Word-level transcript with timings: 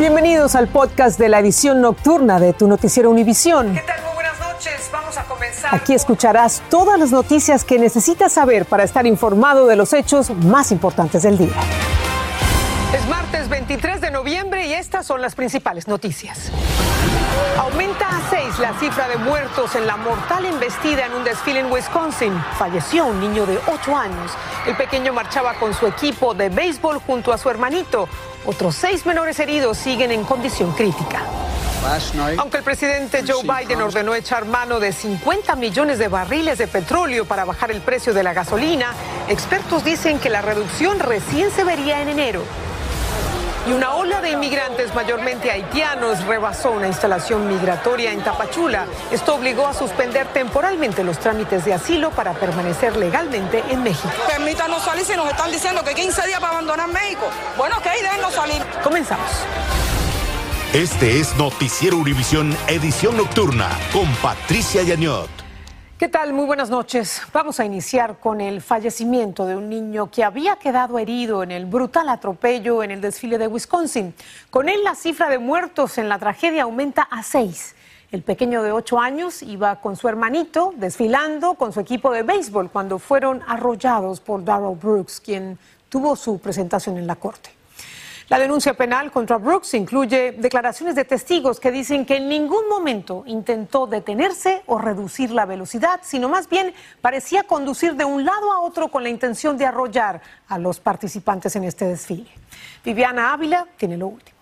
Bienvenidos 0.00 0.54
al 0.54 0.66
podcast 0.66 1.18
de 1.18 1.28
la 1.28 1.40
edición 1.40 1.82
nocturna 1.82 2.40
de 2.40 2.54
tu 2.54 2.66
noticiero 2.66 3.10
Univisión. 3.10 3.74
¿Qué 3.74 3.82
tal? 3.82 4.02
Muy 4.02 4.14
buenas 4.14 4.40
noches. 4.40 4.88
Vamos 4.90 5.18
a 5.18 5.24
comenzar. 5.24 5.74
Aquí 5.74 5.92
escucharás 5.92 6.62
todas 6.70 6.98
las 6.98 7.12
noticias 7.12 7.64
que 7.64 7.78
necesitas 7.78 8.32
saber 8.32 8.64
para 8.64 8.82
estar 8.82 9.06
informado 9.06 9.66
de 9.66 9.76
los 9.76 9.92
hechos 9.92 10.30
más 10.30 10.72
importantes 10.72 11.22
del 11.24 11.36
día. 11.36 11.52
Es 12.94 13.06
martes 13.10 13.50
23 13.50 14.00
de 14.00 14.10
noviembre 14.10 14.66
y 14.68 14.72
estas 14.72 15.04
son 15.06 15.20
las 15.20 15.34
principales 15.34 15.86
noticias. 15.86 16.50
Aumenta 17.58 18.08
la 18.60 18.78
cifra 18.78 19.08
de 19.08 19.16
muertos 19.16 19.74
en 19.74 19.86
la 19.86 19.96
mortal 19.96 20.44
embestida 20.44 21.06
en 21.06 21.14
un 21.14 21.24
desfile 21.24 21.60
en 21.60 21.72
Wisconsin. 21.72 22.32
Falleció 22.58 23.06
un 23.06 23.18
niño 23.18 23.46
de 23.46 23.58
ocho 23.66 23.96
años. 23.96 24.32
El 24.66 24.76
pequeño 24.76 25.14
marchaba 25.14 25.54
con 25.54 25.72
su 25.72 25.86
equipo 25.86 26.34
de 26.34 26.50
béisbol 26.50 26.98
junto 27.06 27.32
a 27.32 27.38
su 27.38 27.48
hermanito. 27.48 28.06
Otros 28.44 28.74
seis 28.74 29.06
menores 29.06 29.40
heridos 29.40 29.78
siguen 29.78 30.12
en 30.12 30.24
condición 30.24 30.72
crítica. 30.72 31.22
Aunque 32.36 32.58
el 32.58 32.62
presidente 32.62 33.24
Joe 33.26 33.42
Biden 33.42 33.80
ordenó 33.80 34.14
echar 34.14 34.44
mano 34.44 34.78
de 34.78 34.92
50 34.92 35.56
millones 35.56 35.98
de 35.98 36.08
barriles 36.08 36.58
de 36.58 36.66
petróleo 36.66 37.24
para 37.24 37.46
bajar 37.46 37.70
el 37.70 37.80
precio 37.80 38.12
de 38.12 38.22
la 38.22 38.34
gasolina, 38.34 38.92
expertos 39.28 39.84
dicen 39.84 40.18
que 40.18 40.28
la 40.28 40.42
reducción 40.42 40.98
recién 40.98 41.50
se 41.50 41.64
vería 41.64 42.02
en 42.02 42.10
enero. 42.10 42.42
Y 43.66 43.72
una 43.72 43.94
ola 43.94 44.20
de 44.20 44.30
inmigrantes, 44.30 44.94
mayormente 44.94 45.50
haitianos, 45.50 46.24
rebasó 46.24 46.70
una 46.70 46.86
instalación 46.86 47.46
migratoria 47.46 48.12
en 48.12 48.22
Tapachula. 48.22 48.86
Esto 49.10 49.34
obligó 49.34 49.66
a 49.66 49.74
suspender 49.74 50.26
temporalmente 50.28 51.04
los 51.04 51.18
trámites 51.18 51.64
de 51.64 51.74
asilo 51.74 52.10
para 52.10 52.32
permanecer 52.32 52.96
legalmente 52.96 53.62
en 53.68 53.82
México. 53.82 54.08
Permítanos 54.26 54.82
salir 54.82 55.04
si 55.04 55.14
nos 55.14 55.28
están 55.28 55.50
diciendo 55.52 55.84
que 55.84 55.94
15 55.94 56.26
días 56.26 56.40
para 56.40 56.52
abandonar 56.54 56.88
México. 56.88 57.28
Bueno, 57.58 57.76
ok, 57.76 57.84
déjenos 58.02 58.32
salir. 58.32 58.62
Comenzamos. 58.82 59.28
Este 60.72 61.20
es 61.20 61.36
Noticiero 61.36 61.96
Univisión 61.96 62.56
Edición 62.68 63.16
Nocturna 63.16 63.68
con 63.92 64.06
Patricia 64.22 64.82
Yañot. 64.82 65.49
¿Qué 66.00 66.08
tal? 66.08 66.32
Muy 66.32 66.46
buenas 66.46 66.70
noches. 66.70 67.20
Vamos 67.30 67.60
a 67.60 67.66
iniciar 67.66 68.20
con 68.20 68.40
el 68.40 68.62
fallecimiento 68.62 69.44
de 69.44 69.54
un 69.54 69.68
niño 69.68 70.10
que 70.10 70.24
había 70.24 70.56
quedado 70.56 70.98
herido 70.98 71.42
en 71.42 71.50
el 71.50 71.66
brutal 71.66 72.08
atropello 72.08 72.82
en 72.82 72.90
el 72.90 73.02
desfile 73.02 73.36
de 73.36 73.46
Wisconsin. 73.46 74.14
Con 74.48 74.70
él 74.70 74.82
la 74.82 74.94
cifra 74.94 75.28
de 75.28 75.38
muertos 75.38 75.98
en 75.98 76.08
la 76.08 76.18
tragedia 76.18 76.62
aumenta 76.62 77.02
a 77.02 77.22
seis. 77.22 77.74
El 78.10 78.22
pequeño 78.22 78.62
de 78.62 78.72
ocho 78.72 78.98
años 78.98 79.42
iba 79.42 79.78
con 79.82 79.94
su 79.94 80.08
hermanito 80.08 80.72
desfilando 80.74 81.52
con 81.52 81.70
su 81.74 81.80
equipo 81.80 82.10
de 82.12 82.22
béisbol 82.22 82.70
cuando 82.70 82.98
fueron 82.98 83.42
arrollados 83.46 84.20
por 84.20 84.42
Darrell 84.42 84.78
Brooks, 84.78 85.20
quien 85.20 85.58
tuvo 85.90 86.16
su 86.16 86.38
presentación 86.38 86.96
en 86.96 87.06
la 87.06 87.16
corte. 87.16 87.59
La 88.30 88.38
denuncia 88.38 88.74
penal 88.74 89.10
contra 89.10 89.38
Brooks 89.38 89.74
incluye 89.74 90.30
declaraciones 90.30 90.94
de 90.94 91.04
testigos 91.04 91.58
que 91.58 91.72
dicen 91.72 92.06
que 92.06 92.18
en 92.18 92.28
ningún 92.28 92.68
momento 92.68 93.24
intentó 93.26 93.88
detenerse 93.88 94.62
o 94.66 94.78
reducir 94.78 95.32
la 95.32 95.46
velocidad, 95.46 95.98
sino 96.04 96.28
más 96.28 96.48
bien 96.48 96.72
parecía 97.00 97.42
conducir 97.42 97.96
de 97.96 98.04
un 98.04 98.24
lado 98.24 98.52
a 98.52 98.60
otro 98.60 98.86
con 98.86 99.02
la 99.02 99.08
intención 99.08 99.58
de 99.58 99.66
arrollar 99.66 100.22
a 100.46 100.58
los 100.58 100.78
participantes 100.78 101.56
en 101.56 101.64
este 101.64 101.86
desfile. 101.86 102.30
Viviana 102.84 103.32
Ávila 103.32 103.66
tiene 103.76 103.96
lo 103.96 104.06
último. 104.06 104.39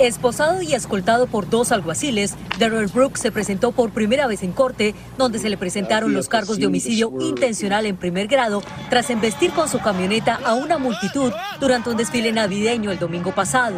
Esposado 0.00 0.60
y 0.60 0.74
escoltado 0.74 1.28
por 1.28 1.48
dos 1.48 1.70
alguaciles, 1.70 2.34
Darrell 2.58 2.88
Brooks 2.88 3.20
se 3.20 3.30
presentó 3.30 3.70
por 3.70 3.90
primera 3.90 4.26
vez 4.26 4.42
en 4.42 4.50
corte, 4.50 4.92
donde 5.16 5.38
se 5.38 5.48
le 5.48 5.56
presentaron 5.56 6.12
los 6.12 6.28
cargos 6.28 6.58
de 6.58 6.66
homicidio 6.66 7.12
intencional 7.20 7.86
en 7.86 7.96
primer 7.96 8.26
grado 8.26 8.62
tras 8.90 9.10
embestir 9.10 9.52
con 9.52 9.68
su 9.68 9.78
camioneta 9.78 10.40
a 10.44 10.54
una 10.54 10.78
multitud 10.78 11.32
durante 11.60 11.90
un 11.90 11.96
desfile 11.96 12.32
navideño 12.32 12.90
el 12.90 12.98
domingo 12.98 13.32
pasado. 13.32 13.76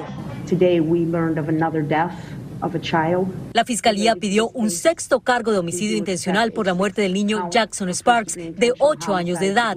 La 3.53 3.65
fiscalía 3.65 4.17
pidió 4.17 4.49
un 4.49 4.71
sexto 4.71 5.21
cargo 5.21 5.53
de 5.53 5.59
homicidio 5.59 5.97
intencional 5.97 6.53
por 6.53 6.67
la 6.67 6.75
muerte 6.75 7.03
del 7.03 7.13
niño 7.13 7.49
Jackson 7.51 7.89
Sparks, 7.91 8.35
de 8.35 8.73
8 8.79 9.15
años 9.15 9.41
de 9.41 9.49
edad. 9.49 9.77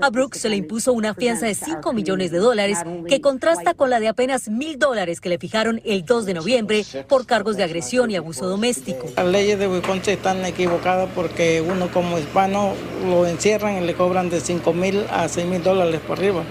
A 0.00 0.10
Brooks 0.10 0.40
se 0.40 0.48
le 0.48 0.56
impuso 0.56 0.92
una 0.92 1.14
fianza 1.14 1.46
de 1.46 1.54
5 1.54 1.92
millones 1.92 2.30
de 2.30 2.38
dólares, 2.38 2.78
que 3.08 3.20
contrasta 3.20 3.74
con 3.74 3.90
la 3.90 4.00
de 4.00 4.08
apenas 4.08 4.48
mil 4.48 4.78
dólares 4.78 5.20
que 5.20 5.28
le 5.28 5.38
fijaron 5.38 5.80
el 5.84 6.04
2 6.04 6.26
de 6.26 6.34
noviembre 6.34 6.84
por 7.08 7.26
cargos 7.26 7.56
de 7.56 7.64
agresión 7.64 8.10
y 8.10 8.16
abuso 8.16 8.46
doméstico. 8.48 9.06
Las 9.16 9.26
leyes 9.26 9.58
de 9.58 9.68
Wisconsin 9.68 10.14
están 10.14 10.44
equivocadas 10.44 11.08
porque 11.14 11.60
uno 11.60 11.88
como 11.92 12.18
hispano 12.18 12.74
lo 13.08 13.26
encierran 13.26 13.82
y 13.82 13.86
le 13.86 13.94
cobran 13.94 14.30
de 14.30 14.40
5 14.40 14.72
mil 14.72 15.04
a 15.10 15.28
6 15.28 15.46
mil 15.46 15.62
dólares 15.62 16.00
por 16.06 16.18
arriba 16.18 16.44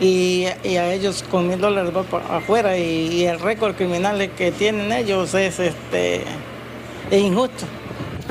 y, 0.00 0.46
a 0.46 0.92
ellos 0.92 1.24
con 1.30 1.48
mil 1.48 1.60
dólares 1.60 1.92
va 1.94 2.36
afuera 2.36 2.76
y, 2.76 3.24
el 3.24 3.40
récord 3.40 3.74
criminal 3.74 4.30
que 4.36 4.52
tienen 4.52 4.92
ellos 4.92 5.34
es, 5.34 5.58
este, 5.58 6.22
es 7.10 7.22
injusto. 7.22 7.66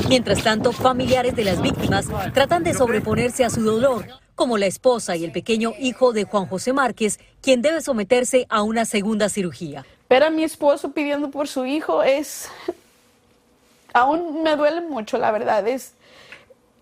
Mientras 0.08 0.44
tanto, 0.44 0.72
familiares 0.72 1.36
de 1.36 1.44
las 1.44 1.62
víctimas 1.62 2.08
tratan 2.34 2.64
de 2.64 2.74
sobreponerse 2.74 3.44
a 3.44 3.50
su 3.50 3.62
dolor, 3.62 4.06
como 4.36 4.58
la 4.58 4.68
esposa 4.68 5.16
y 5.16 5.26
el 5.26 5.32
pequeño 5.32 5.74
hijo 5.80 6.14
de 6.14 6.24
Juan 6.24 6.46
José 6.46 6.72
Márquez, 6.72 7.20
quien 7.42 7.62
debe 7.62 7.82
someterse 7.82 8.46
a 8.50 8.62
una 8.62 8.86
segunda 8.86 9.30
cirugía. 9.30 9.86
Ver 10.10 10.24
a 10.24 10.30
mi 10.30 10.44
esposo 10.44 10.92
pidiendo 10.92 11.32
por 11.32 11.48
su 11.48 11.66
hijo 11.66 12.04
es... 12.04 12.50
Aún 13.94 14.44
me 14.44 14.56
duele 14.56 14.82
mucho, 14.82 15.18
la 15.18 15.32
verdad. 15.32 15.68
Es... 15.68 15.94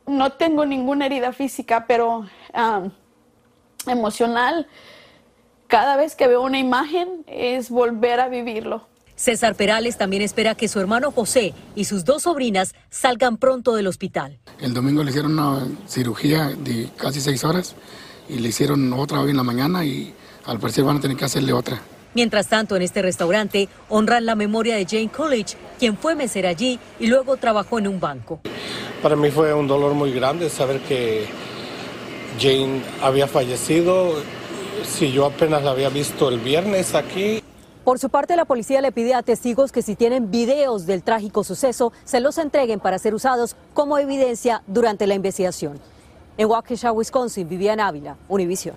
No 0.06 0.34
tengo 0.34 0.66
ninguna 0.66 1.06
herida 1.06 1.32
física, 1.32 1.86
pero... 1.88 2.28
Um, 2.54 2.92
emocional. 3.92 4.68
Cada 5.68 5.98
vez 5.98 6.16
que 6.16 6.28
veo 6.28 6.42
una 6.42 6.60
imagen 6.60 7.24
es 7.28 7.70
volver 7.70 8.20
a 8.20 8.30
vivirlo. 8.30 8.88
César 9.16 9.56
Perales 9.56 9.98
también 9.98 10.22
espera 10.22 10.56
que 10.56 10.68
su 10.68 10.80
hermano 10.80 11.12
José 11.12 11.54
y 11.76 11.86
sus 11.86 12.04
dos 12.04 12.24
sobrinas 12.24 12.76
salgan 12.90 13.38
pronto 13.38 13.76
del 13.76 13.88
hospital. 13.88 14.40
El 14.60 14.74
domingo 14.74 15.04
le 15.04 15.10
hicieron 15.10 15.40
una 15.40 15.66
cirugía 15.88 16.50
de 16.50 16.90
casi 16.98 17.22
seis 17.22 17.44
horas 17.46 17.76
y 18.28 18.40
le 18.40 18.50
hicieron 18.50 18.92
otra 18.94 19.22
hoy 19.22 19.32
en 19.32 19.38
la 19.38 19.44
mañana 19.44 19.86
y 19.86 20.14
al 20.46 20.60
parecer 20.60 20.84
van 20.84 20.98
a 20.98 21.00
tener 21.00 21.16
que 21.16 21.26
hacerle 21.26 21.54
otra. 21.54 21.82
Mientras 22.14 22.48
tanto, 22.48 22.76
en 22.76 22.82
este 22.82 23.02
restaurante 23.02 23.68
honran 23.90 24.26
la 24.26 24.36
memoria 24.36 24.76
de 24.76 24.86
Jane 24.86 25.10
Coolidge, 25.10 25.58
quien 25.80 25.98
fue 25.98 26.16
mesera 26.16 26.50
allí 26.50 26.80
y 27.00 27.08
luego 27.08 27.38
trabajó 27.38 27.80
en 27.80 27.88
un 27.88 28.00
banco. 28.00 28.40
Para 29.02 29.16
mí 29.16 29.32
fue 29.32 29.54
un 29.54 29.68
dolor 29.68 29.94
muy 29.94 30.12
grande 30.14 30.50
saber 30.50 30.80
que 30.82 31.26
Jane 32.40 32.82
había 33.02 33.28
fallecido, 33.28 34.14
si 34.84 35.12
yo 35.12 35.26
apenas 35.26 35.64
la 35.64 35.72
había 35.72 35.90
visto 35.90 36.30
el 36.30 36.40
viernes 36.40 36.96
aquí. 36.96 37.42
Por 37.84 38.00
su 38.00 38.10
parte, 38.10 38.36
la 38.36 38.46
policía 38.46 38.82
le 38.82 38.92
pide 38.92 39.14
a 39.14 39.22
testigos 39.22 39.72
que 39.72 39.82
si 39.82 39.96
tienen 39.96 40.32
videos 40.32 40.86
del 40.86 41.04
trágico 41.04 41.44
suceso, 41.44 41.94
se 42.04 42.20
los 42.20 42.38
entreguen 42.38 42.80
para 42.80 42.98
ser 42.98 43.14
usados 43.14 43.56
como 43.74 43.98
evidencia 43.98 44.64
durante 44.66 45.06
la 45.06 45.14
investigación. 45.14 45.80
En 46.38 46.48
Waukesha, 46.48 46.92
Wisconsin, 46.92 47.48
Vivian 47.48 47.80
Ávila, 47.80 48.18
Univision. 48.28 48.76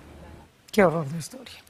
Qué 0.71 0.83
horror 0.83 1.07
de 1.07 1.17
historia. 1.17 1.68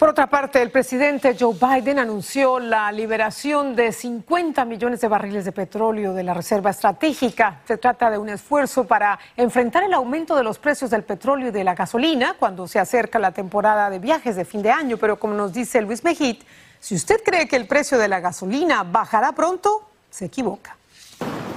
Por 0.00 0.08
otra 0.08 0.28
parte, 0.28 0.62
el 0.62 0.70
presidente 0.70 1.36
Joe 1.38 1.54
Biden 1.54 1.98
anunció 1.98 2.58
la 2.58 2.90
liberación 2.90 3.76
de 3.76 3.92
50 3.92 4.64
millones 4.64 5.02
de 5.02 5.08
barriles 5.08 5.44
de 5.44 5.52
petróleo 5.52 6.14
de 6.14 6.22
la 6.22 6.32
Reserva 6.32 6.70
Estratégica. 6.70 7.60
Se 7.68 7.76
trata 7.76 8.10
de 8.10 8.16
un 8.16 8.30
esfuerzo 8.30 8.86
para 8.86 9.18
enfrentar 9.36 9.84
el 9.84 9.92
aumento 9.92 10.34
de 10.36 10.42
los 10.42 10.58
precios 10.58 10.90
del 10.90 11.02
petróleo 11.02 11.48
y 11.48 11.50
de 11.50 11.64
la 11.64 11.74
gasolina 11.74 12.34
cuando 12.38 12.66
se 12.66 12.78
acerca 12.78 13.18
la 13.18 13.32
temporada 13.32 13.90
de 13.90 13.98
viajes 13.98 14.36
de 14.36 14.46
fin 14.46 14.62
de 14.62 14.70
año. 14.70 14.96
Pero 14.96 15.18
como 15.18 15.34
nos 15.34 15.52
dice 15.52 15.82
Luis 15.82 16.02
Mejit, 16.02 16.44
si 16.78 16.94
usted 16.94 17.20
cree 17.22 17.46
que 17.46 17.56
el 17.56 17.66
precio 17.66 17.98
de 17.98 18.08
la 18.08 18.20
gasolina 18.20 18.82
bajará 18.84 19.32
pronto, 19.32 19.86
se 20.08 20.24
equivoca. 20.24 20.78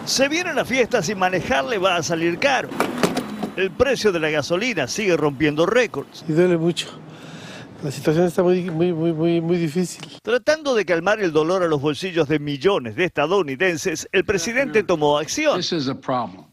Se 0.04 0.28
vienen 0.28 0.58
las 0.58 0.68
fiestas 0.68 1.08
y 1.08 1.16
manejarle 1.16 1.78
va 1.78 1.96
a 1.96 2.04
salir 2.04 2.38
caro. 2.40 2.68
El 3.56 3.72
precio 3.72 4.12
de 4.12 4.20
la 4.20 4.30
gasolina 4.30 4.90
sigue 4.90 5.16
rompiendo 5.16 5.66
récords. 5.66 6.26
Y 6.28 6.34
duele 6.34 6.58
mucho 6.58 7.00
la 7.84 7.92
situación 7.92 8.26
está 8.26 8.42
muy, 8.44 8.70
muy, 8.72 8.94
muy, 8.94 9.42
muy, 9.42 9.58
difícil. 9.58 10.02
Tratando 10.22 10.74
de 10.74 10.86
calmar 10.86 11.20
el 11.20 11.34
dolor 11.34 11.64
a 11.64 11.68
los 11.68 11.82
bolsillos 11.82 12.28
de 12.30 12.40
millones 12.40 12.96
de 12.96 13.04
estadounidenses, 13.04 14.08
el 14.12 14.24
presidente 14.24 14.84
tomó 14.84 15.18
acción, 15.18 15.60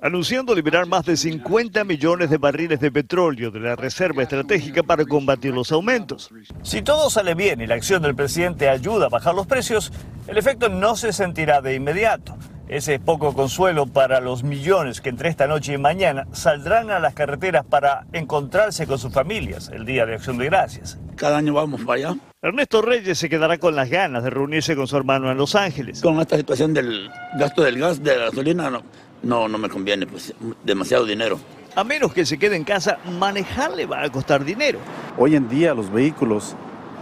anunciando 0.03 0.55
liberar 0.55 0.87
más 0.87 1.07
de 1.07 1.17
50 1.17 1.85
millones 1.85 2.31
de 2.31 2.39
barriles 2.39 2.81
de 2.81 2.91
petróleo 2.91 3.51
de 3.51 3.61
la 3.61 3.77
Reserva 3.77 4.25
Estratégica 4.25 4.83
para 4.83 5.05
combatir 5.05 5.55
los 5.55 5.71
aumentos. 5.71 6.31
Si 6.63 6.83
todo 6.83 7.09
sale 7.11 7.35
bien 7.35 7.61
y 7.61 7.67
la 7.67 7.77
acción 7.77 8.03
del 8.03 8.17
presidente 8.17 8.69
ayuda 8.69 9.07
a 9.07 9.09
bajar 9.09 9.35
los 9.35 9.47
precios, 9.47 9.93
el 10.27 10.37
efecto 10.37 10.69
no 10.69 10.97
se 10.97 11.13
sentirá 11.13 11.61
de 11.61 11.75
inmediato. 11.75 12.37
Ese 12.71 12.95
es 12.95 13.01
poco 13.01 13.35
consuelo 13.35 13.87
para 13.87 14.21
los 14.21 14.45
millones 14.45 15.01
que 15.01 15.09
entre 15.09 15.29
esta 15.29 15.49
noche 15.49 15.73
y 15.73 15.79
mañana 15.79 16.29
saldrán 16.31 16.93
a 16.93 17.01
las 17.01 17.15
carreteras 17.15 17.67
para 17.67 18.07
encontrarse 18.13 18.87
con 18.87 18.97
sus 18.97 19.13
familias 19.13 19.73
el 19.75 19.85
Día 19.85 20.07
de 20.07 20.15
Acción 20.15 20.39
de 20.39 20.45
Gracias. 20.45 20.97
Cada 21.17 21.39
año 21.39 21.53
vamos 21.53 21.81
para 21.81 22.11
allá. 22.11 22.21
Ernesto 22.41 22.81
Reyes 22.81 23.19
se 23.19 23.29
quedará 23.29 23.59
con 23.59 23.75
las 23.75 23.91
ganas 23.91 24.23
de 24.23 24.31
reunirse 24.31 24.77
con 24.77 24.87
su 24.87 24.97
hermano 24.97 25.33
en 25.33 25.37
Los 25.37 25.57
Ángeles. 25.57 26.01
Con 26.01 26.21
esta 26.21 26.37
situación 26.37 26.73
del 26.73 27.11
gasto 27.37 27.65
del 27.65 27.77
gas, 27.77 28.01
de 28.05 28.17
la 28.17 28.27
gasolina, 28.27 28.71
no, 28.71 28.83
no, 29.25 29.49
no 29.49 29.59
me 29.59 29.69
conviene, 29.69 30.07
pues 30.07 30.33
demasiado 30.63 31.05
dinero. 31.05 31.41
A 31.75 31.83
menos 31.83 32.13
que 32.13 32.25
se 32.25 32.39
quede 32.39 32.55
en 32.55 32.63
casa, 32.63 32.99
manejar 33.19 33.73
le 33.73 33.87
va 33.87 34.05
a 34.05 34.11
costar 34.11 34.45
dinero. 34.45 34.79
Hoy 35.19 35.35
en 35.35 35.49
día 35.49 35.75
los 35.75 35.91
vehículos 35.93 36.55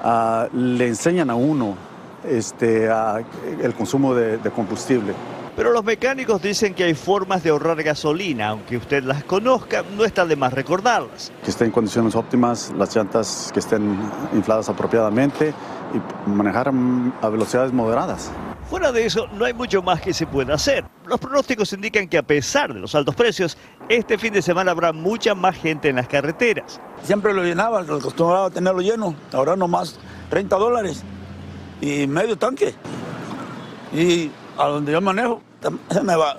ah, 0.02 0.48
le 0.50 0.86
enseñan 0.86 1.28
a 1.28 1.34
uno 1.34 1.76
este, 2.26 2.88
el 3.62 3.74
consumo 3.74 4.14
de, 4.14 4.38
combustible. 4.50 5.12
Pero 5.58 5.72
los 5.72 5.82
mecánicos 5.82 6.40
dicen 6.40 6.72
que 6.72 6.84
hay 6.84 6.94
formas 6.94 7.42
de 7.42 7.50
ahorrar 7.50 7.82
gasolina, 7.82 8.50
aunque 8.50 8.76
usted 8.76 9.02
las 9.02 9.24
conozca, 9.24 9.82
no 9.96 10.04
está 10.04 10.24
de 10.24 10.36
más 10.36 10.52
recordarlas. 10.52 11.32
Que 11.42 11.50
estén 11.50 11.66
en 11.66 11.72
condiciones 11.72 12.14
óptimas, 12.14 12.72
las 12.78 12.94
llantas 12.94 13.50
que 13.52 13.58
estén 13.58 13.98
infladas 14.32 14.68
apropiadamente 14.68 15.52
y 15.92 16.30
manejar 16.30 16.70
a 17.20 17.28
velocidades 17.28 17.72
moderadas. 17.72 18.30
Fuera 18.70 18.92
de 18.92 19.04
eso, 19.04 19.26
no 19.32 19.46
hay 19.46 19.52
mucho 19.52 19.82
más 19.82 20.00
que 20.00 20.14
se 20.14 20.28
pueda 20.28 20.54
hacer. 20.54 20.84
Los 21.06 21.18
pronósticos 21.18 21.72
indican 21.72 22.06
que 22.06 22.18
a 22.18 22.22
pesar 22.22 22.72
de 22.72 22.78
los 22.78 22.94
altos 22.94 23.16
precios, 23.16 23.58
este 23.88 24.16
fin 24.16 24.32
de 24.32 24.42
semana 24.42 24.70
habrá 24.70 24.92
mucha 24.92 25.34
más 25.34 25.56
gente 25.56 25.88
en 25.88 25.96
las 25.96 26.06
carreteras. 26.06 26.80
Siempre 27.02 27.34
lo 27.34 27.42
llenaba, 27.42 27.80
acostumbraba 27.80 28.46
a 28.46 28.50
tenerlo 28.50 28.80
lleno, 28.80 29.12
ahora 29.32 29.56
nomás 29.56 29.98
30 30.30 30.54
dólares 30.54 31.02
y 31.80 32.06
medio 32.06 32.38
tanque. 32.38 32.76
Y 33.92 34.30
a 34.56 34.66
donde 34.66 34.92
yo 34.92 35.00
manejo, 35.00 35.42
me 36.02 36.16
va 36.16 36.36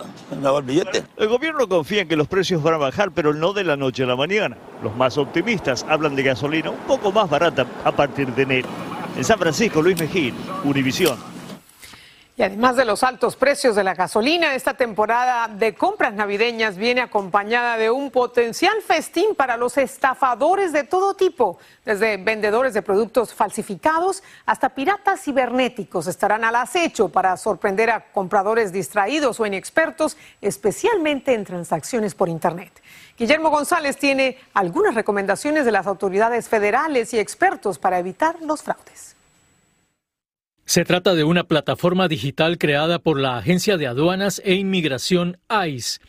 el 0.59 0.63
billete. 0.63 1.03
El 1.17 1.27
gobierno 1.27 1.67
confía 1.67 2.01
en 2.01 2.07
que 2.07 2.15
los 2.15 2.27
precios 2.27 2.63
van 2.63 2.75
a 2.75 2.77
bajar, 2.77 3.11
pero 3.11 3.33
no 3.33 3.53
de 3.53 3.63
la 3.63 3.75
noche 3.75 4.03
a 4.03 4.07
la 4.07 4.15
mañana. 4.15 4.57
Los 4.81 4.95
más 4.95 5.17
optimistas 5.17 5.85
hablan 5.89 6.15
de 6.15 6.23
gasolina 6.23 6.69
un 6.69 6.79
poco 6.79 7.11
más 7.11 7.29
barata 7.29 7.65
a 7.83 7.91
partir 7.91 8.33
de 8.33 8.43
enero. 8.43 8.69
En 9.17 9.23
San 9.23 9.39
Francisco, 9.39 9.81
Luis 9.81 9.99
Mejín, 9.99 10.35
Univisión. 10.63 11.17
Y 12.39 12.43
además 12.43 12.77
de 12.77 12.85
los 12.85 13.03
altos 13.03 13.35
precios 13.35 13.75
de 13.75 13.83
la 13.83 13.95
gasolina, 13.95 14.55
esta 14.55 14.73
temporada 14.73 15.49
de 15.49 15.75
compras 15.75 16.13
navideñas 16.13 16.77
viene 16.77 17.01
acompañada 17.01 17.75
de 17.75 17.91
un 17.91 18.11
potencial 18.11 18.81
festín 18.81 19.35
para 19.35 19.57
los 19.57 19.77
estafadores 19.77 20.71
de 20.71 20.85
todo 20.85 21.15
tipo, 21.15 21.59
desde 21.83 22.15
vendedores 22.15 22.73
de 22.73 22.81
productos 22.81 23.33
falsificados 23.33 24.23
hasta 24.45 24.69
piratas 24.69 25.21
cibernéticos 25.21 26.07
estarán 26.07 26.45
al 26.45 26.55
acecho 26.55 27.09
para 27.09 27.35
sorprender 27.35 27.89
a 27.89 28.09
compradores 28.13 28.71
distraídos 28.71 29.41
o 29.41 29.45
inexpertos, 29.45 30.15
especialmente 30.39 31.33
en 31.33 31.43
transacciones 31.43 32.15
por 32.15 32.29
Internet. 32.29 32.71
Guillermo 33.17 33.49
González 33.49 33.97
tiene 33.97 34.37
algunas 34.53 34.95
recomendaciones 34.95 35.65
de 35.65 35.73
las 35.73 35.87
autoridades 35.87 36.47
federales 36.47 37.13
y 37.13 37.19
expertos 37.19 37.77
para 37.77 37.99
evitar 37.99 38.37
los 38.41 38.63
fraudes. 38.63 39.18
Se 40.69 40.85
trata 40.85 41.15
de 41.15 41.23
una 41.23 41.45
plataforma 41.45 42.07
digital 42.07 42.59
creada 42.59 42.99
por 42.99 43.19
la 43.19 43.39
Agencia 43.39 43.75
de 43.75 43.87
Aduanas 43.87 44.39
e 44.45 44.53
Inmigración 44.53 45.39
ICE. 45.49 45.99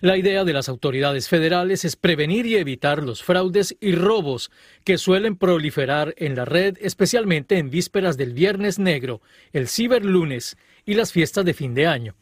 La 0.00 0.16
idea 0.16 0.42
de 0.42 0.52
las 0.52 0.68
autoridades 0.68 1.28
federales 1.28 1.84
es 1.84 1.94
prevenir 1.94 2.44
y 2.46 2.56
evitar 2.56 3.00
los 3.00 3.22
fraudes 3.22 3.76
y 3.78 3.92
robos 3.94 4.50
que 4.82 4.98
suelen 4.98 5.36
proliferar 5.36 6.14
en 6.16 6.34
la 6.34 6.44
red, 6.44 6.78
especialmente 6.80 7.58
en 7.58 7.70
vísperas 7.70 8.16
del 8.16 8.32
Viernes 8.32 8.80
Negro, 8.80 9.22
el 9.52 9.68
Ciberlunes 9.68 10.56
y 10.84 10.94
las 10.94 11.12
fiestas 11.12 11.44
de 11.44 11.54
fin 11.54 11.72
de 11.72 11.86
año. 11.86 12.16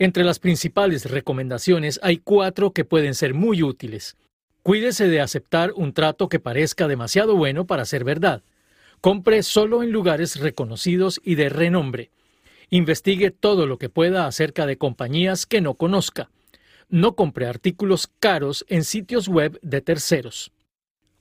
Entre 0.00 0.24
las 0.24 0.40
principales 0.40 1.08
recomendaciones 1.08 2.00
hay 2.02 2.16
cuatro 2.16 2.72
que 2.72 2.84
pueden 2.84 3.14
ser 3.14 3.32
muy 3.32 3.62
útiles. 3.62 4.16
Cuídese 4.64 5.06
de 5.06 5.20
aceptar 5.20 5.70
un 5.76 5.92
trato 5.92 6.28
que 6.28 6.40
parezca 6.40 6.88
demasiado 6.88 7.36
bueno 7.36 7.64
para 7.64 7.84
ser 7.84 8.02
verdad. 8.02 8.42
Compre 9.00 9.42
solo 9.42 9.82
en 9.82 9.92
lugares 9.92 10.40
reconocidos 10.40 11.20
y 11.24 11.34
de 11.34 11.48
renombre. 11.48 12.10
Investigue 12.70 13.30
todo 13.30 13.66
lo 13.66 13.78
que 13.78 13.88
pueda 13.88 14.26
acerca 14.26 14.66
de 14.66 14.78
compañías 14.78 15.46
que 15.46 15.60
no 15.60 15.74
conozca. 15.74 16.30
No 16.88 17.14
compre 17.14 17.46
artículos 17.46 18.08
caros 18.18 18.64
en 18.68 18.84
sitios 18.84 19.28
web 19.28 19.58
de 19.62 19.80
terceros. 19.80 20.52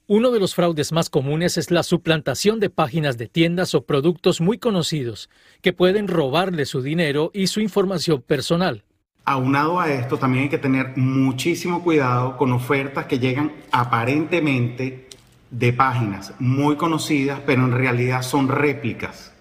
Uno 0.07 0.29
de 0.29 0.39
los 0.39 0.53
fraudes 0.53 0.91
más 0.91 1.09
comunes 1.09 1.57
es 1.57 1.71
la 1.71 1.81
suplantación 1.81 2.59
de 2.59 2.69
páginas 2.69 3.17
de 3.17 3.27
tiendas 3.27 3.73
o 3.73 3.85
productos 3.85 4.39
muy 4.39 4.59
conocidos 4.59 5.31
que 5.63 5.73
pueden 5.73 6.07
robarle 6.07 6.67
su 6.67 6.83
dinero 6.83 7.31
y 7.33 7.47
su 7.47 7.59
información 7.59 8.21
personal. 8.21 8.83
Aunado 9.23 9.79
a 9.79 9.91
esto, 9.91 10.19
también 10.19 10.43
hay 10.43 10.49
que 10.49 10.59
tener 10.59 10.95
muchísimo 10.95 11.83
cuidado 11.83 12.37
con 12.37 12.51
ofertas 12.51 13.07
que 13.07 13.17
llegan 13.17 13.51
aparentemente 13.71 15.04
de 15.57 15.71
páginas 15.71 16.33
muy 16.39 16.75
conocidas, 16.75 17.39
pero 17.45 17.63
en 17.63 17.71
realidad 17.71 18.23
son 18.23 18.49
réplicas. 18.49 19.33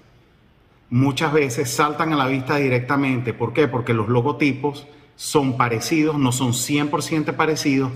Muchas 0.88 1.32
veces 1.32 1.70
saltan 1.70 2.12
a 2.12 2.16
la 2.16 2.28
vista 2.28 2.56
directamente. 2.56 3.34
¿Por 3.34 3.52
qué? 3.52 3.66
Porque 3.66 3.94
los 3.94 4.08
logotipos 4.08 4.86
son 5.16 5.56
parecidos, 5.56 6.16
no 6.16 6.30
son 6.30 6.52
100% 6.52 7.34
parecidos 7.34 7.90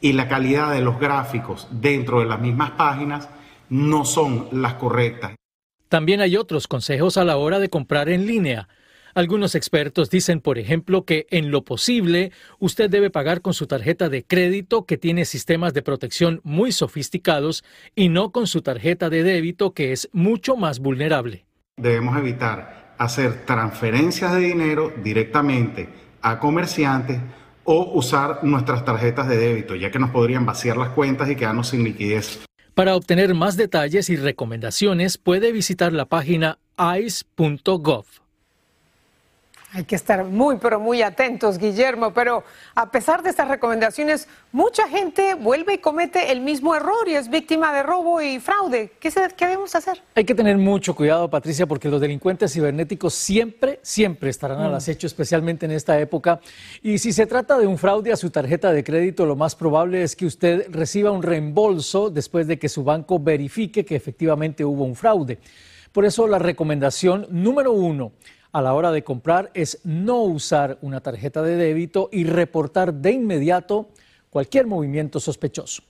y 0.00 0.14
la 0.14 0.26
calidad 0.26 0.72
de 0.72 0.80
los 0.80 0.98
gráficos 0.98 1.68
dentro 1.70 2.20
de 2.20 2.26
las 2.26 2.40
mismas 2.40 2.72
páginas 2.72 3.28
no 3.68 4.04
son 4.04 4.48
las 4.50 4.74
correctas. 4.74 5.36
También 5.88 6.20
hay 6.20 6.36
otros 6.36 6.66
consejos 6.66 7.16
a 7.18 7.24
la 7.24 7.36
hora 7.36 7.60
de 7.60 7.70
comprar 7.70 8.08
en 8.08 8.26
línea. 8.26 8.68
Algunos 9.14 9.54
expertos 9.54 10.10
dicen, 10.10 10.40
por 10.40 10.58
ejemplo, 10.58 11.04
que 11.04 11.26
en 11.30 11.50
lo 11.50 11.64
posible 11.64 12.32
usted 12.58 12.90
debe 12.90 13.10
pagar 13.10 13.40
con 13.40 13.54
su 13.54 13.66
tarjeta 13.66 14.08
de 14.08 14.24
crédito 14.24 14.86
que 14.86 14.98
tiene 14.98 15.24
sistemas 15.24 15.74
de 15.74 15.82
protección 15.82 16.40
muy 16.44 16.72
sofisticados 16.72 17.64
y 17.94 18.08
no 18.08 18.30
con 18.30 18.46
su 18.46 18.62
tarjeta 18.62 19.10
de 19.10 19.22
débito 19.22 19.74
que 19.74 19.92
es 19.92 20.08
mucho 20.12 20.56
más 20.56 20.78
vulnerable. 20.78 21.44
Debemos 21.76 22.16
evitar 22.18 22.94
hacer 22.98 23.46
transferencias 23.46 24.32
de 24.34 24.40
dinero 24.40 24.92
directamente 25.02 25.88
a 26.20 26.38
comerciantes 26.38 27.18
o 27.64 27.92
usar 27.94 28.44
nuestras 28.44 28.84
tarjetas 28.84 29.28
de 29.28 29.36
débito, 29.36 29.74
ya 29.74 29.90
que 29.90 29.98
nos 29.98 30.10
podrían 30.10 30.44
vaciar 30.44 30.76
las 30.76 30.90
cuentas 30.90 31.30
y 31.30 31.36
quedarnos 31.36 31.68
sin 31.68 31.84
liquidez. 31.84 32.40
Para 32.74 32.96
obtener 32.96 33.34
más 33.34 33.56
detalles 33.56 34.10
y 34.10 34.16
recomendaciones 34.16 35.18
puede 35.18 35.52
visitar 35.52 35.92
la 35.92 36.06
página 36.06 36.58
ice.gov. 36.78 38.19
Hay 39.72 39.84
que 39.84 39.94
estar 39.94 40.24
muy, 40.24 40.56
pero 40.56 40.80
muy 40.80 41.00
atentos, 41.00 41.56
Guillermo. 41.56 42.12
Pero 42.12 42.42
a 42.74 42.90
pesar 42.90 43.22
de 43.22 43.30
estas 43.30 43.46
recomendaciones, 43.46 44.26
mucha 44.50 44.88
gente 44.88 45.34
vuelve 45.34 45.74
y 45.74 45.78
comete 45.78 46.32
el 46.32 46.40
mismo 46.40 46.74
error 46.74 47.06
y 47.06 47.14
es 47.14 47.30
víctima 47.30 47.72
de 47.72 47.84
robo 47.84 48.20
y 48.20 48.40
fraude. 48.40 48.90
¿Qué, 48.98 49.12
debemos 49.38 49.72
hacer? 49.76 50.02
Hay 50.16 50.24
que 50.24 50.34
tener 50.34 50.58
mucho 50.58 50.96
cuidado, 50.96 51.30
Patricia, 51.30 51.66
porque 51.66 51.88
los 51.88 52.00
delincuentes 52.00 52.52
cibernéticos 52.52 53.14
siempre, 53.14 53.78
siempre 53.82 54.30
estarán 54.30 54.58
al 54.60 54.72
mm. 54.72 54.74
acecho, 54.74 55.06
especialmente 55.06 55.66
en 55.66 55.72
esta 55.72 56.00
época. 56.00 56.40
Y 56.82 56.98
si 56.98 57.12
se 57.12 57.26
trata 57.26 57.56
de 57.56 57.68
un 57.68 57.78
fraude 57.78 58.10
a 58.10 58.16
su 58.16 58.30
tarjeta 58.30 58.72
de 58.72 58.82
crédito, 58.82 59.24
lo 59.24 59.36
más 59.36 59.54
probable 59.54 60.02
es 60.02 60.16
que 60.16 60.26
usted 60.26 60.66
reciba 60.70 61.12
un 61.12 61.22
reembolso 61.22 62.10
después 62.10 62.48
de 62.48 62.58
que 62.58 62.68
su 62.68 62.82
banco 62.82 63.20
verifique 63.20 63.84
que 63.84 63.94
efectivamente 63.94 64.64
hubo 64.64 64.82
un 64.82 64.96
fraude. 64.96 65.38
Por 65.92 66.04
eso 66.04 66.26
la 66.26 66.40
recomendación 66.40 67.26
número 67.30 67.72
uno 67.72 68.12
a 68.52 68.60
la 68.62 68.74
hora 68.74 68.90
de 68.90 69.04
comprar 69.04 69.50
es 69.54 69.78
no 69.84 70.22
usar 70.22 70.78
una 70.82 71.00
tarjeta 71.00 71.42
de 71.42 71.56
débito 71.56 72.08
y 72.12 72.24
reportar 72.24 72.94
de 72.94 73.12
inmediato 73.12 73.88
cualquier 74.30 74.66
movimiento 74.66 75.20
sospechoso. 75.20 75.82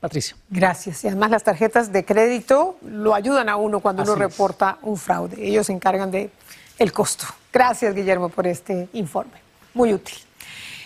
Patricia. 0.00 0.36
Gracias. 0.50 1.02
Y 1.04 1.08
además 1.08 1.30
las 1.30 1.44
tarjetas 1.44 1.90
de 1.90 2.04
crédito 2.04 2.76
lo 2.86 3.14
ayudan 3.14 3.48
a 3.48 3.56
uno 3.56 3.80
cuando 3.80 4.02
uno 4.02 4.14
reporta 4.14 4.78
un 4.82 4.98
fraude. 4.98 5.36
Ellos 5.42 5.66
se 5.66 5.72
encargan 5.72 6.10
de 6.10 6.30
el 6.78 6.92
costo. 6.92 7.24
Gracias, 7.52 7.94
Guillermo, 7.94 8.28
por 8.28 8.46
este 8.46 8.88
informe. 8.92 9.40
Muy 9.72 9.94
útil. 9.94 10.16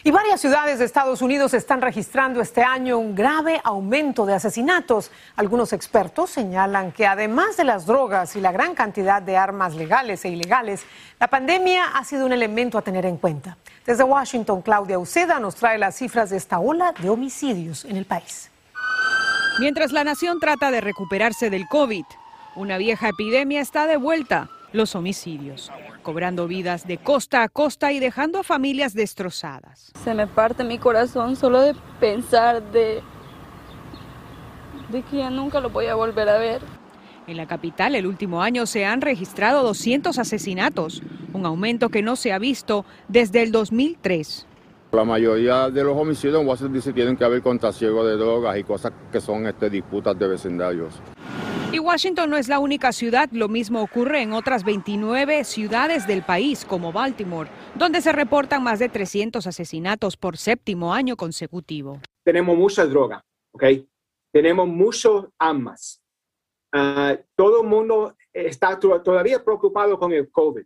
Y 0.05 0.13
varias 0.13 0.41
ciudades 0.41 0.79
de 0.79 0.85
Estados 0.85 1.23
Unidos 1.23 1.55
están 1.55 1.83
registrando 1.83 2.41
este 2.41 2.63
año 2.63 2.99
un 2.99 3.17
grave 3.17 3.61
aumento 3.65 4.27
de 4.27 4.35
asesinatos. 4.35 5.11
Algunos 5.35 5.73
expertos 5.73 6.31
señalan 6.31 6.93
que 6.93 7.05
además 7.05 7.57
de 7.57 7.65
las 7.65 7.85
drogas 7.85 8.37
y 8.37 8.41
la 8.41 8.53
gran 8.53 8.77
cantidad 8.77 9.21
de 9.21 9.37
armas 9.37 9.75
legales 9.75 10.25
e 10.25 10.29
ilegales, 10.29 10.85
la 11.19 11.27
pandemia 11.27 11.97
ha 11.97 12.05
sido 12.05 12.27
un 12.27 12.33
elemento 12.33 12.79
a 12.79 12.83
tener 12.83 13.07
en 13.07 13.17
cuenta. 13.17 13.57
Desde 13.85 14.05
Washington, 14.05 14.63
Claudia 14.63 15.01
Uceda 15.01 15.41
nos 15.41 15.57
trae 15.57 15.79
las 15.79 15.97
cifras 15.97 16.31
de 16.31 16.37
esta 16.37 16.61
ola 16.61 16.95
de 17.01 17.11
homicidios 17.11 17.85
en 17.85 17.97
el 17.97 18.05
país. 18.05 18.53
Mientras 19.59 19.91
la 19.91 20.05
nación 20.05 20.39
trata 20.39 20.71
de 20.71 20.81
recuperarse 20.81 21.51
del 21.51 21.67
COVID, 21.67 22.05
una 22.55 22.79
vieja 22.79 23.09
epidemia 23.09 23.61
está 23.61 23.89
de 23.89 23.97
vuelta, 23.97 24.49
los 24.73 24.95
homicidios 24.95 25.71
cobrando 26.03 26.47
vidas 26.49 26.87
de 26.87 26.97
costa 26.97 27.43
a 27.43 27.49
costa 27.49 27.93
y 27.93 28.01
dejando 28.01 28.39
a 28.39 28.43
familias 28.43 28.95
destrozadas. 28.95 29.93
Se 30.03 30.15
me 30.15 30.27
parte 30.27 30.65
mi 30.65 30.79
corazón 30.79 31.37
solo 31.37 31.61
de 31.61 31.75
pensar 32.01 32.63
de, 32.73 33.03
de 34.91 35.03
que 35.03 35.19
ya 35.19 35.29
nunca 35.29 35.61
lo 35.61 35.69
voy 35.69 35.87
a 35.87 35.95
volver 35.95 36.29
a 36.29 36.39
ver. 36.39 36.63
En 37.27 37.37
la 37.37 37.47
capital, 37.47 37.95
el 37.95 38.07
último 38.07 38.41
año 38.41 38.65
se 38.65 38.87
han 38.87 39.03
registrado 39.03 39.63
200 39.63 40.19
asesinatos, 40.19 41.03
un 41.35 41.45
aumento 41.45 41.91
que 41.91 42.01
no 42.01 42.17
se 42.17 42.33
ha 42.33 42.39
visto 42.39 42.87
desde 43.09 43.43
el 43.43 43.53
2003. 43.53 44.47
La 44.93 45.05
mayoría 45.05 45.69
de 45.69 45.85
los 45.85 45.95
homicidios 45.95 46.41
en 46.41 46.49
Washington 46.49 46.73
DC 46.73 46.95
tienen 46.95 47.17
que 47.19 47.29
ver 47.29 47.43
con 47.43 47.59
trasiego 47.59 48.07
de 48.07 48.17
drogas 48.17 48.57
y 48.57 48.65
cosas 48.65 48.93
que 49.13 49.21
son 49.21 49.47
este, 49.47 49.69
disputas 49.69 50.19
de 50.19 50.27
vecindarios. 50.27 51.03
Y 51.71 51.79
Washington 51.81 52.31
no 52.31 52.39
es 52.39 52.49
la 52.49 52.61
única 52.61 52.93
ciudad, 52.93 53.29
lo 53.31 53.49
mismo 53.49 53.83
ocurre 53.83 54.23
en 54.23 54.33
otras 54.33 54.65
29 54.65 55.45
ciudades 55.45 56.07
del 56.07 56.23
país, 56.23 56.65
como 56.65 56.93
Baltimore, 56.93 57.51
donde 57.75 58.01
se 58.01 58.11
reportan 58.13 58.63
más 58.63 58.79
de 58.79 58.89
300 58.89 59.47
asesinatos 59.47 60.17
por 60.17 60.39
séptimo 60.39 60.95
año 60.95 61.15
consecutivo. 61.15 62.01
Tenemos 62.25 62.57
mucha 62.57 62.87
droga, 62.87 63.23
¿ok? 63.53 63.65
Tenemos 64.33 64.67
muchos 64.67 65.27
armas. 65.39 66.01
Ah, 66.73 67.19
todo 67.37 67.61
el 67.63 67.69
mundo 67.69 68.17
está 68.33 68.79
todavía 68.79 69.45
preocupado 69.45 69.99
con 69.99 70.13
el 70.13 70.31
COVID. 70.31 70.65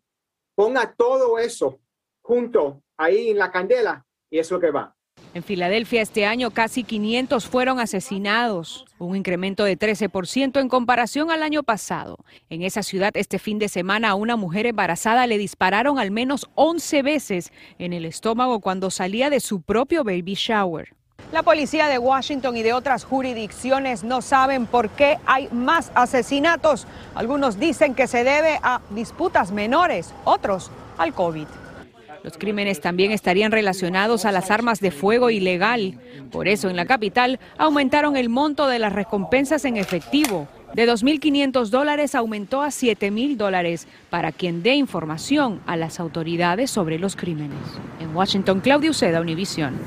Ponga 0.54 0.94
todo 0.94 1.36
eso 1.36 1.80
junto 2.22 2.84
ahí 2.96 3.30
en 3.30 3.38
la 3.38 3.50
candela 3.50 4.06
y 4.30 4.38
es 4.38 4.48
lo 4.52 4.60
que 4.60 4.70
va. 4.70 4.94
En 5.34 5.42
Filadelfia 5.42 6.02
este 6.02 6.26
año 6.26 6.50
casi 6.50 6.84
500 6.84 7.46
fueron 7.46 7.80
asesinados, 7.80 8.84
un 8.98 9.16
incremento 9.16 9.64
de 9.64 9.78
13% 9.78 10.60
en 10.60 10.68
comparación 10.68 11.30
al 11.30 11.42
año 11.42 11.62
pasado. 11.62 12.18
En 12.50 12.60
esa 12.60 12.82
ciudad 12.82 13.12
este 13.14 13.38
fin 13.38 13.58
de 13.58 13.70
semana 13.70 14.10
a 14.10 14.14
una 14.14 14.36
mujer 14.36 14.66
embarazada 14.66 15.26
le 15.26 15.38
dispararon 15.38 15.98
al 15.98 16.10
menos 16.10 16.50
11 16.54 17.02
veces 17.02 17.50
en 17.78 17.94
el 17.94 18.04
estómago 18.04 18.60
cuando 18.60 18.90
salía 18.90 19.30
de 19.30 19.40
su 19.40 19.62
propio 19.62 20.04
baby 20.04 20.34
shower. 20.34 20.94
La 21.32 21.42
policía 21.42 21.88
de 21.88 21.96
Washington 21.96 22.58
y 22.58 22.62
de 22.62 22.74
otras 22.74 23.04
jurisdicciones 23.04 24.04
no 24.04 24.20
saben 24.20 24.66
por 24.66 24.90
qué 24.90 25.18
hay 25.24 25.48
más 25.50 25.90
asesinatos. 25.94 26.86
Algunos 27.14 27.58
dicen 27.58 27.94
que 27.94 28.06
se 28.06 28.22
debe 28.22 28.60
a 28.62 28.82
disputas 28.90 29.50
menores, 29.50 30.12
otros 30.24 30.70
al 30.98 31.14
COVID. 31.14 31.46
Los 32.22 32.38
crímenes 32.38 32.80
también 32.80 33.10
estarían 33.10 33.50
relacionados 33.50 34.24
a 34.24 34.32
las 34.32 34.50
armas 34.50 34.80
de 34.80 34.92
fuego 34.92 35.30
ilegal. 35.30 35.98
Por 36.30 36.46
eso 36.46 36.70
en 36.70 36.76
la 36.76 36.86
capital 36.86 37.40
aumentaron 37.58 38.16
el 38.16 38.28
monto 38.28 38.68
de 38.68 38.78
las 38.78 38.92
recompensas 38.92 39.64
en 39.64 39.76
efectivo. 39.76 40.46
De 40.74 40.88
2.500 40.88 41.66
dólares 41.68 42.14
aumentó 42.14 42.62
a 42.62 42.68
7.000 42.68 43.36
dólares 43.36 43.88
para 44.08 44.30
quien 44.30 44.62
dé 44.62 44.74
información 44.74 45.60
a 45.66 45.76
las 45.76 46.00
autoridades 46.00 46.70
sobre 46.70 46.98
los 46.98 47.16
crímenes. 47.16 47.58
En 48.00 48.14
Washington, 48.14 48.60
Claudio 48.60 48.94
Seda, 48.94 49.20
Univisión. 49.20 49.78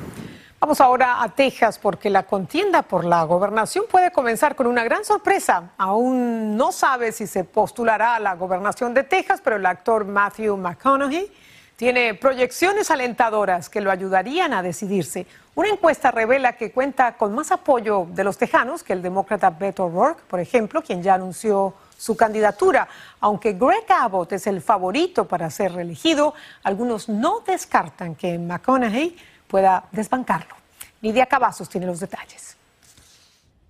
Vamos 0.60 0.82
ahora 0.82 1.22
a 1.22 1.30
Texas 1.30 1.80
porque 1.80 2.10
la 2.10 2.24
contienda 2.24 2.82
por 2.82 3.06
la 3.06 3.24
gobernación 3.24 3.86
puede 3.90 4.12
comenzar 4.12 4.56
con 4.56 4.68
una 4.68 4.84
gran 4.84 5.06
sorpresa. 5.06 5.72
Aún 5.78 6.58
no 6.58 6.72
sabe 6.72 7.12
si 7.12 7.28
se 7.28 7.44
postulará 7.44 8.16
a 8.16 8.20
la 8.20 8.36
gobernación 8.36 8.94
de 8.94 9.04
Texas, 9.04 9.42
pero 9.44 9.56
el 9.56 9.66
actor 9.66 10.06
Matthew 10.06 10.58
McConaughey 10.58 11.32
tiene 11.76 12.14
proyecciones 12.14 12.90
alentadoras 12.90 13.70
que 13.70 13.82
lo 13.82 13.92
ayudarían 13.92 14.54
a 14.54 14.62
decidirse. 14.62 15.28
Una 15.56 15.70
encuesta 15.70 16.12
revela 16.12 16.54
que 16.54 16.72
cuenta 16.72 17.18
con 17.18 17.34
más 17.34 17.52
apoyo 17.52 18.08
de 18.12 18.24
los 18.24 18.38
tejanos 18.38 18.84
que 18.84 18.94
el 18.94 19.02
demócrata 19.02 19.50
Beto 19.50 19.86
O'Rourke, 19.86 20.24
por 20.28 20.40
ejemplo, 20.40 20.82
quien 20.82 21.04
ya 21.04 21.16
anunció 21.16 21.74
su 21.98 22.16
candidatura. 22.16 22.88
Aunque 23.20 23.54
Greg 23.54 23.86
Abbott 23.90 24.34
es 24.34 24.48
el 24.48 24.62
favorito 24.62 25.28
para 25.28 25.50
ser 25.50 25.74
reelegido, 25.74 26.34
algunos 26.64 27.10
no 27.10 27.42
descartan 27.46 28.16
que 28.16 28.38
McConaughey 28.38 29.16
pueda 29.48 29.86
desbancarlo. 29.92 30.56
Lidia 31.02 31.26
Cavazos 31.26 31.70
tiene 31.70 31.88
los 31.88 32.00
detalles. 32.00 32.58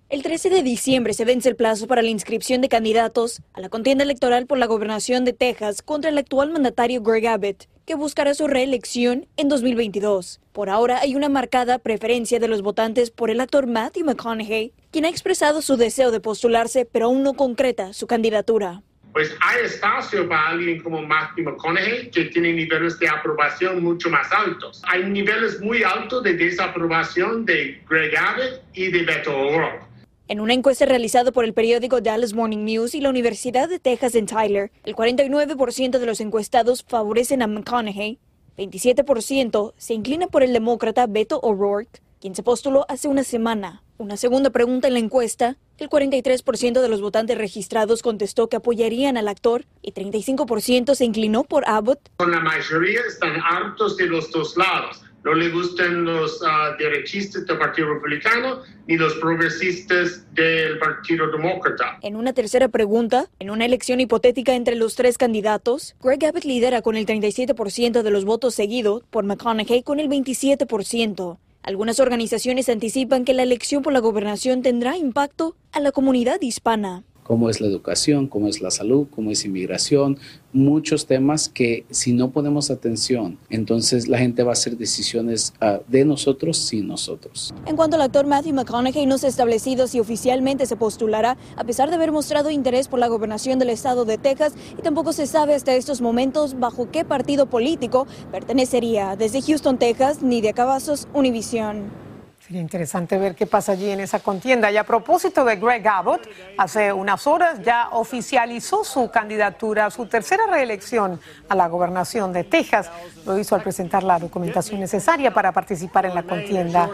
El 0.08 0.22
13 0.22 0.50
de 0.50 0.62
diciembre 0.62 1.14
se 1.14 1.24
vence 1.24 1.48
el 1.48 1.56
plazo 1.56 1.88
para 1.88 2.00
la 2.00 2.10
inscripción 2.10 2.60
de 2.60 2.68
candidatos 2.68 3.42
a 3.54 3.60
la 3.60 3.68
contienda 3.68 4.04
electoral 4.04 4.46
por 4.46 4.56
la 4.56 4.66
gobernación 4.66 5.24
de 5.24 5.32
Texas 5.32 5.82
contra 5.82 6.10
el 6.10 6.18
actual 6.18 6.52
mandatario 6.52 7.02
Greg 7.02 7.26
Abbott 7.26 7.64
que 7.84 7.96
buscará 7.96 8.32
su 8.34 8.46
reelección 8.46 9.26
en 9.36 9.48
2022. 9.48 10.40
Por 10.52 10.70
ahora 10.70 11.00
hay 11.00 11.16
una 11.16 11.28
marcada 11.28 11.80
preferencia 11.80 12.38
de 12.38 12.46
los 12.46 12.62
votantes 12.62 13.10
por 13.10 13.30
el 13.30 13.40
actor 13.40 13.66
Matthew 13.66 14.04
McConaughey, 14.06 14.72
quien 14.92 15.06
ha 15.06 15.08
expresado 15.08 15.60
su 15.60 15.76
deseo 15.76 16.12
de 16.12 16.20
postularse, 16.20 16.84
pero 16.84 17.06
aún 17.06 17.24
no 17.24 17.34
concreta 17.34 17.92
su 17.92 18.06
candidatura. 18.06 18.82
Pues 19.12 19.34
hay 19.40 19.64
espacio 19.64 20.28
para 20.28 20.50
alguien 20.50 20.84
como 20.84 21.02
Matthew 21.02 21.46
McConaughey 21.46 22.10
que 22.12 22.26
tiene 22.26 22.52
niveles 22.52 22.96
de 23.00 23.08
aprobación 23.08 23.82
mucho 23.82 24.08
más 24.08 24.30
altos. 24.30 24.80
Hay 24.86 25.04
niveles 25.04 25.60
muy 25.60 25.82
altos 25.82 26.22
de 26.22 26.34
desaprobación 26.34 27.44
de 27.44 27.82
Greg 27.88 28.16
Abbott 28.16 28.62
y 28.72 28.92
de 28.92 29.02
Beto 29.02 29.36
O'Rourke. 29.36 29.95
En 30.28 30.40
una 30.40 30.54
encuesta 30.54 30.84
realizada 30.86 31.30
por 31.30 31.44
el 31.44 31.54
periódico 31.54 32.00
Dallas 32.00 32.34
Morning 32.34 32.64
News 32.64 32.96
y 32.96 33.00
la 33.00 33.10
Universidad 33.10 33.68
de 33.68 33.78
Texas 33.78 34.16
en 34.16 34.26
Tyler, 34.26 34.72
el 34.84 34.96
49% 34.96 35.98
de 36.00 36.06
los 36.06 36.20
encuestados 36.20 36.84
favorecen 36.88 37.42
a 37.42 37.46
McConaughey, 37.46 38.18
27% 38.58 39.74
se 39.76 39.94
inclina 39.94 40.26
por 40.26 40.42
el 40.42 40.52
demócrata 40.52 41.06
Beto 41.06 41.38
O'Rourke, 41.42 42.00
quien 42.20 42.34
se 42.34 42.42
postuló 42.42 42.86
hace 42.88 43.06
una 43.06 43.22
semana. 43.22 43.84
Una 43.98 44.16
segunda 44.16 44.50
pregunta 44.50 44.88
en 44.88 44.94
la 44.94 44.98
encuesta, 44.98 45.58
el 45.78 45.88
43% 45.88 46.80
de 46.80 46.88
los 46.88 47.00
votantes 47.00 47.38
registrados 47.38 48.02
contestó 48.02 48.48
que 48.48 48.56
apoyarían 48.56 49.16
al 49.16 49.28
actor 49.28 49.64
y 49.80 49.92
35% 49.92 50.96
se 50.96 51.04
inclinó 51.04 51.44
por 51.44 51.68
Abbott. 51.68 52.00
La 52.18 52.40
mayoría 52.40 53.00
están 53.06 53.36
hartos 53.48 53.96
de 53.96 54.06
los 54.06 54.32
dos 54.32 54.56
lados 54.56 55.05
no 55.26 55.34
le 55.34 55.50
gustan 55.50 56.04
los 56.04 56.40
uh, 56.40 56.78
derechistas 56.78 57.44
del 57.46 57.58
Partido 57.58 57.94
Republicano 57.94 58.60
ni 58.86 58.96
los 58.96 59.12
progresistas 59.14 60.24
del 60.34 60.78
Partido 60.78 61.28
Demócrata. 61.32 61.98
En 62.02 62.14
una 62.14 62.32
tercera 62.32 62.68
pregunta, 62.68 63.28
en 63.40 63.50
una 63.50 63.64
elección 63.64 63.98
hipotética 63.98 64.54
entre 64.54 64.76
los 64.76 64.94
tres 64.94 65.18
candidatos, 65.18 65.96
Greg 66.00 66.24
Abbott 66.26 66.44
lidera 66.44 66.80
con 66.80 66.96
el 66.96 67.06
37% 67.06 68.02
de 68.02 68.10
los 68.12 68.24
votos 68.24 68.54
seguido 68.54 69.02
por 69.10 69.24
McConaughey 69.24 69.82
con 69.82 69.98
el 69.98 70.08
27%. 70.08 71.38
Algunas 71.64 71.98
organizaciones 71.98 72.68
anticipan 72.68 73.24
que 73.24 73.34
la 73.34 73.42
elección 73.42 73.82
por 73.82 73.92
la 73.92 73.98
gobernación 73.98 74.62
tendrá 74.62 74.96
impacto 74.96 75.56
a 75.72 75.80
la 75.80 75.90
comunidad 75.90 76.40
hispana 76.40 77.02
cómo 77.26 77.50
es 77.50 77.60
la 77.60 77.66
educación, 77.66 78.28
cómo 78.28 78.46
es 78.46 78.60
la 78.60 78.70
salud, 78.70 79.08
cómo 79.10 79.32
es 79.32 79.44
inmigración, 79.44 80.16
muchos 80.52 81.06
temas 81.06 81.48
que 81.48 81.84
si 81.90 82.12
no 82.12 82.30
ponemos 82.30 82.70
atención, 82.70 83.36
entonces 83.50 84.06
la 84.06 84.18
gente 84.18 84.44
va 84.44 84.50
a 84.50 84.52
hacer 84.52 84.76
decisiones 84.76 85.52
uh, 85.60 85.82
de 85.90 86.04
nosotros 86.04 86.56
sin 86.56 86.86
nosotros. 86.86 87.52
En 87.66 87.74
cuanto 87.74 87.96
al 87.96 88.02
actor 88.02 88.28
Matthew 88.28 88.54
McConaughey, 88.54 89.06
no 89.06 89.18
se 89.18 89.26
ha 89.26 89.28
establecido 89.28 89.88
si 89.88 89.98
oficialmente 89.98 90.66
se 90.66 90.76
postulará, 90.76 91.36
a 91.56 91.64
pesar 91.64 91.88
de 91.88 91.96
haber 91.96 92.12
mostrado 92.12 92.48
interés 92.50 92.86
por 92.86 93.00
la 93.00 93.08
gobernación 93.08 93.58
del 93.58 93.70
estado 93.70 94.04
de 94.04 94.18
Texas, 94.18 94.54
y 94.78 94.82
tampoco 94.82 95.12
se 95.12 95.26
sabe 95.26 95.56
hasta 95.56 95.74
estos 95.74 96.00
momentos 96.00 96.60
bajo 96.60 96.92
qué 96.92 97.04
partido 97.04 97.46
político 97.46 98.06
pertenecería. 98.30 99.16
Desde 99.16 99.42
Houston, 99.42 99.78
Texas, 99.78 100.22
Nidia 100.22 100.52
Cavazos, 100.52 101.08
Univisión. 101.12 102.05
Sería 102.46 102.62
interesante 102.62 103.18
ver 103.18 103.34
qué 103.34 103.44
pasa 103.44 103.72
allí 103.72 103.90
en 103.90 103.98
esa 103.98 104.20
contienda. 104.20 104.70
Y 104.70 104.76
a 104.76 104.84
propósito 104.84 105.44
de 105.44 105.56
Greg 105.56 105.84
Abbott, 105.88 106.28
hace 106.56 106.92
unas 106.92 107.26
horas 107.26 107.60
ya 107.64 107.88
oficializó 107.90 108.84
su 108.84 109.10
candidatura 109.10 109.86
a 109.86 109.90
su 109.90 110.06
tercera 110.06 110.46
reelección 110.46 111.20
a 111.48 111.56
la 111.56 111.66
gobernación 111.66 112.32
de 112.32 112.44
Texas. 112.44 112.88
Lo 113.24 113.36
hizo 113.36 113.56
al 113.56 113.64
presentar 113.64 114.04
la 114.04 114.20
documentación 114.20 114.78
necesaria 114.78 115.34
para 115.34 115.50
participar 115.50 116.06
en 116.06 116.14
la 116.14 116.22
contienda 116.22 116.88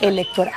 electoral. 0.00 0.54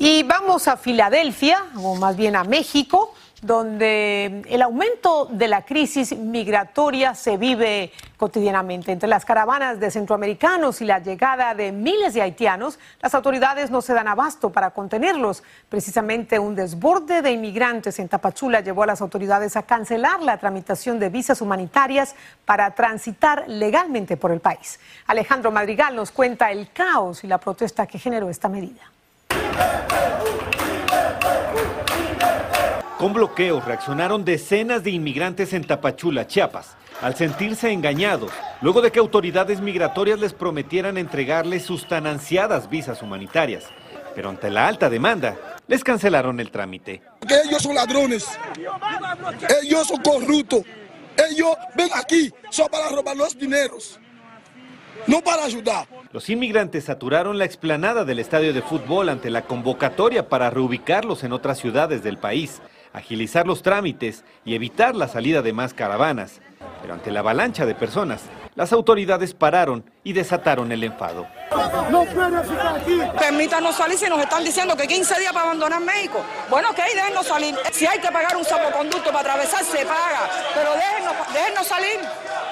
Y 0.00 0.24
vamos 0.24 0.66
a 0.66 0.76
Filadelfia, 0.76 1.66
o 1.76 1.94
más 1.94 2.16
bien 2.16 2.34
a 2.34 2.42
México 2.42 3.14
donde 3.42 4.42
el 4.48 4.62
aumento 4.62 5.26
de 5.26 5.48
la 5.48 5.64
crisis 5.64 6.16
migratoria 6.16 7.14
se 7.14 7.36
vive 7.36 7.92
cotidianamente. 8.16 8.92
Entre 8.92 9.08
las 9.08 9.24
caravanas 9.24 9.78
de 9.78 9.90
centroamericanos 9.90 10.80
y 10.80 10.86
la 10.86 11.00
llegada 11.00 11.54
de 11.54 11.70
miles 11.70 12.14
de 12.14 12.22
haitianos, 12.22 12.78
las 13.00 13.14
autoridades 13.14 13.70
no 13.70 13.82
se 13.82 13.92
dan 13.92 14.08
abasto 14.08 14.50
para 14.50 14.70
contenerlos. 14.70 15.42
Precisamente 15.68 16.38
un 16.38 16.54
desborde 16.54 17.20
de 17.20 17.32
inmigrantes 17.32 17.98
en 17.98 18.08
Tapachula 18.08 18.60
llevó 18.60 18.84
a 18.84 18.86
las 18.86 19.00
autoridades 19.00 19.56
a 19.56 19.62
cancelar 19.62 20.22
la 20.22 20.38
tramitación 20.38 20.98
de 20.98 21.10
visas 21.10 21.40
humanitarias 21.40 22.14
para 22.44 22.74
transitar 22.74 23.44
legalmente 23.48 24.16
por 24.16 24.32
el 24.32 24.40
país. 24.40 24.80
Alejandro 25.06 25.52
Madrigal 25.52 25.94
nos 25.94 26.10
cuenta 26.10 26.50
el 26.50 26.70
caos 26.72 27.22
y 27.22 27.26
la 27.26 27.38
protesta 27.38 27.86
que 27.86 27.98
generó 27.98 28.30
esta 28.30 28.48
medida. 28.48 28.82
Con 32.98 33.12
bloqueos 33.12 33.62
reaccionaron 33.62 34.24
decenas 34.24 34.82
de 34.82 34.90
inmigrantes 34.90 35.52
en 35.52 35.64
Tapachula, 35.64 36.26
Chiapas, 36.26 36.76
al 37.02 37.14
sentirse 37.14 37.70
engañados, 37.70 38.32
luego 38.62 38.80
de 38.80 38.90
que 38.90 38.98
autoridades 38.98 39.60
migratorias 39.60 40.18
les 40.18 40.32
prometieran 40.32 40.96
entregarles 40.96 41.62
sus 41.62 41.86
tan 41.86 42.06
ansiadas 42.06 42.70
visas 42.70 43.02
humanitarias. 43.02 43.64
Pero 44.14 44.30
ante 44.30 44.48
la 44.48 44.66
alta 44.66 44.88
demanda, 44.88 45.36
les 45.66 45.84
cancelaron 45.84 46.40
el 46.40 46.50
trámite. 46.50 47.02
ellos 47.44 47.62
son 47.62 47.74
ladrones, 47.74 48.26
ellos 49.62 49.88
son 49.88 50.00
corruptos, 50.00 50.62
ellos 51.30 51.54
ven 51.74 51.90
aquí 51.94 52.32
solo 52.48 52.70
para 52.70 52.88
robar 52.88 53.14
los 53.14 53.38
dineros, 53.38 54.00
no 55.06 55.20
para 55.20 55.44
ayudar. 55.44 55.86
Los 56.12 56.30
inmigrantes 56.30 56.84
saturaron 56.84 57.36
la 57.36 57.44
explanada 57.44 58.06
del 58.06 58.20
estadio 58.20 58.54
de 58.54 58.62
fútbol 58.62 59.10
ante 59.10 59.28
la 59.28 59.42
convocatoria 59.42 60.30
para 60.30 60.48
reubicarlos 60.48 61.24
en 61.24 61.32
otras 61.32 61.58
ciudades 61.58 62.02
del 62.02 62.16
país 62.16 62.62
agilizar 62.96 63.46
los 63.46 63.62
trámites 63.62 64.24
y 64.46 64.54
evitar 64.54 64.96
la 64.96 65.06
salida 65.06 65.42
de 65.42 65.52
más 65.52 65.74
caravanas. 65.74 66.40
Pero 66.86 66.94
ante 66.94 67.10
la 67.10 67.18
avalancha 67.18 67.66
de 67.66 67.74
personas, 67.74 68.22
Las 68.54 68.72
autoridades 68.72 69.34
pararon 69.34 69.84
y 70.04 70.12
desataron 70.12 70.70
el 70.70 70.84
enfado. 70.84 71.26
No 71.90 72.02
aquí. 72.02 73.00
Permítanos 73.18 73.74
salir 73.74 73.98
si 73.98 74.08
nos 74.08 74.20
están 74.20 74.44
diciendo 74.44 74.74
que 74.76 74.86
15 74.86 75.18
días 75.20 75.32
para 75.32 75.46
abandonar 75.46 75.82
México. 75.82 76.24
Bueno, 76.48 76.70
ok, 76.70 76.78
déjenos 76.94 77.26
salir. 77.26 77.54
Si 77.72 77.86
hay 77.86 77.98
que 77.98 78.06
pagar 78.06 78.34
un 78.36 78.44
salvoconducto 78.44 79.10
para 79.12 79.32
atravesar, 79.32 79.62
se 79.62 79.84
paga. 79.84 80.30
Pero 80.54 80.70
déjenos, 80.72 81.34
déjenos 81.34 81.66
salir 81.66 81.98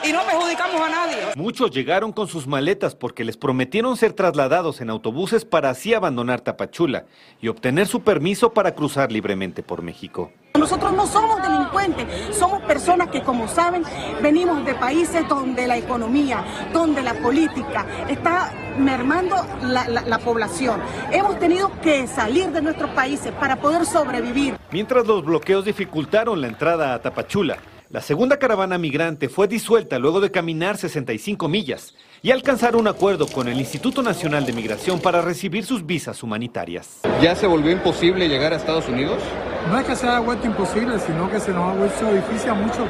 y 0.02 0.12
no 0.12 0.24
perjudicamos 0.24 0.80
a 0.80 0.88
nadie. 0.90 1.16
Muchos 1.36 1.70
llegaron 1.70 2.12
con 2.12 2.26
sus 2.26 2.46
maletas 2.46 2.94
porque 2.94 3.24
les 3.24 3.36
prometieron 3.36 3.96
ser 3.96 4.12
trasladados 4.14 4.80
en 4.80 4.90
autobuses 4.90 5.44
para 5.46 5.70
así 5.70 5.94
abandonar 5.94 6.40
Tapachula 6.42 7.06
y 7.40 7.48
obtener 7.48 7.86
su 7.86 8.02
permiso 8.02 8.52
para 8.52 8.74
cruzar 8.74 9.10
libremente 9.12 9.62
por 9.62 9.80
México. 9.80 10.32
Nosotros 10.64 10.94
no 10.94 11.06
somos 11.06 11.42
delincuentes, 11.42 12.34
somos 12.34 12.62
personas 12.62 13.08
que, 13.08 13.20
como 13.20 13.46
saben, 13.48 13.82
venimos 14.22 14.64
de 14.64 14.74
países 14.74 15.28
donde 15.28 15.66
la 15.66 15.76
economía, 15.76 16.42
donde 16.72 17.02
la 17.02 17.12
política 17.12 17.84
está 18.08 18.50
mermando 18.78 19.36
la, 19.60 19.86
la, 19.86 20.18
población. 20.20 20.80
Hemos 21.12 21.38
tenido 21.38 21.70
que 21.82 22.06
salir 22.06 22.48
de 22.50 22.62
nuestros 22.62 22.88
países 22.92 23.30
para 23.32 23.56
poder 23.56 23.84
sobrevivir. 23.84 24.56
Mientras 24.72 25.06
los 25.06 25.22
bloqueos 25.22 25.66
dificultaron 25.66 26.40
la 26.40 26.46
entrada 26.46 26.94
a 26.94 27.02
Tapachula, 27.02 27.58
la 27.90 28.00
segunda 28.00 28.38
caravana 28.38 28.78
migrante 28.78 29.28
fue 29.28 29.46
disuelta 29.46 29.98
luego 29.98 30.18
de 30.18 30.30
caminar 30.30 30.78
65 30.78 31.46
millas 31.46 31.94
y 32.24 32.30
alcanzar 32.30 32.74
un 32.74 32.88
acuerdo 32.88 33.26
con 33.26 33.48
el 33.48 33.60
Instituto 33.60 34.02
Nacional 34.02 34.46
de 34.46 34.54
Migración 34.54 34.98
para 34.98 35.20
recibir 35.20 35.66
sus 35.66 35.84
visas 35.84 36.22
humanitarias. 36.22 37.00
¿Ya 37.20 37.36
se 37.36 37.46
volvió 37.46 37.70
imposible 37.70 38.30
llegar 38.30 38.54
a 38.54 38.56
Estados 38.56 38.88
Unidos? 38.88 39.22
No 39.68 39.78
es 39.78 39.84
que 39.84 39.94
se 39.94 40.08
haya 40.08 40.20
vuelto 40.20 40.46
imposible, 40.46 40.98
sino 41.00 41.30
que 41.30 41.38
se 41.38 41.52
nos 41.52 41.70
ha 41.70 41.74
vuelto 41.74 42.14
difícil 42.14 42.48
a 42.48 42.54
muchos 42.54 42.88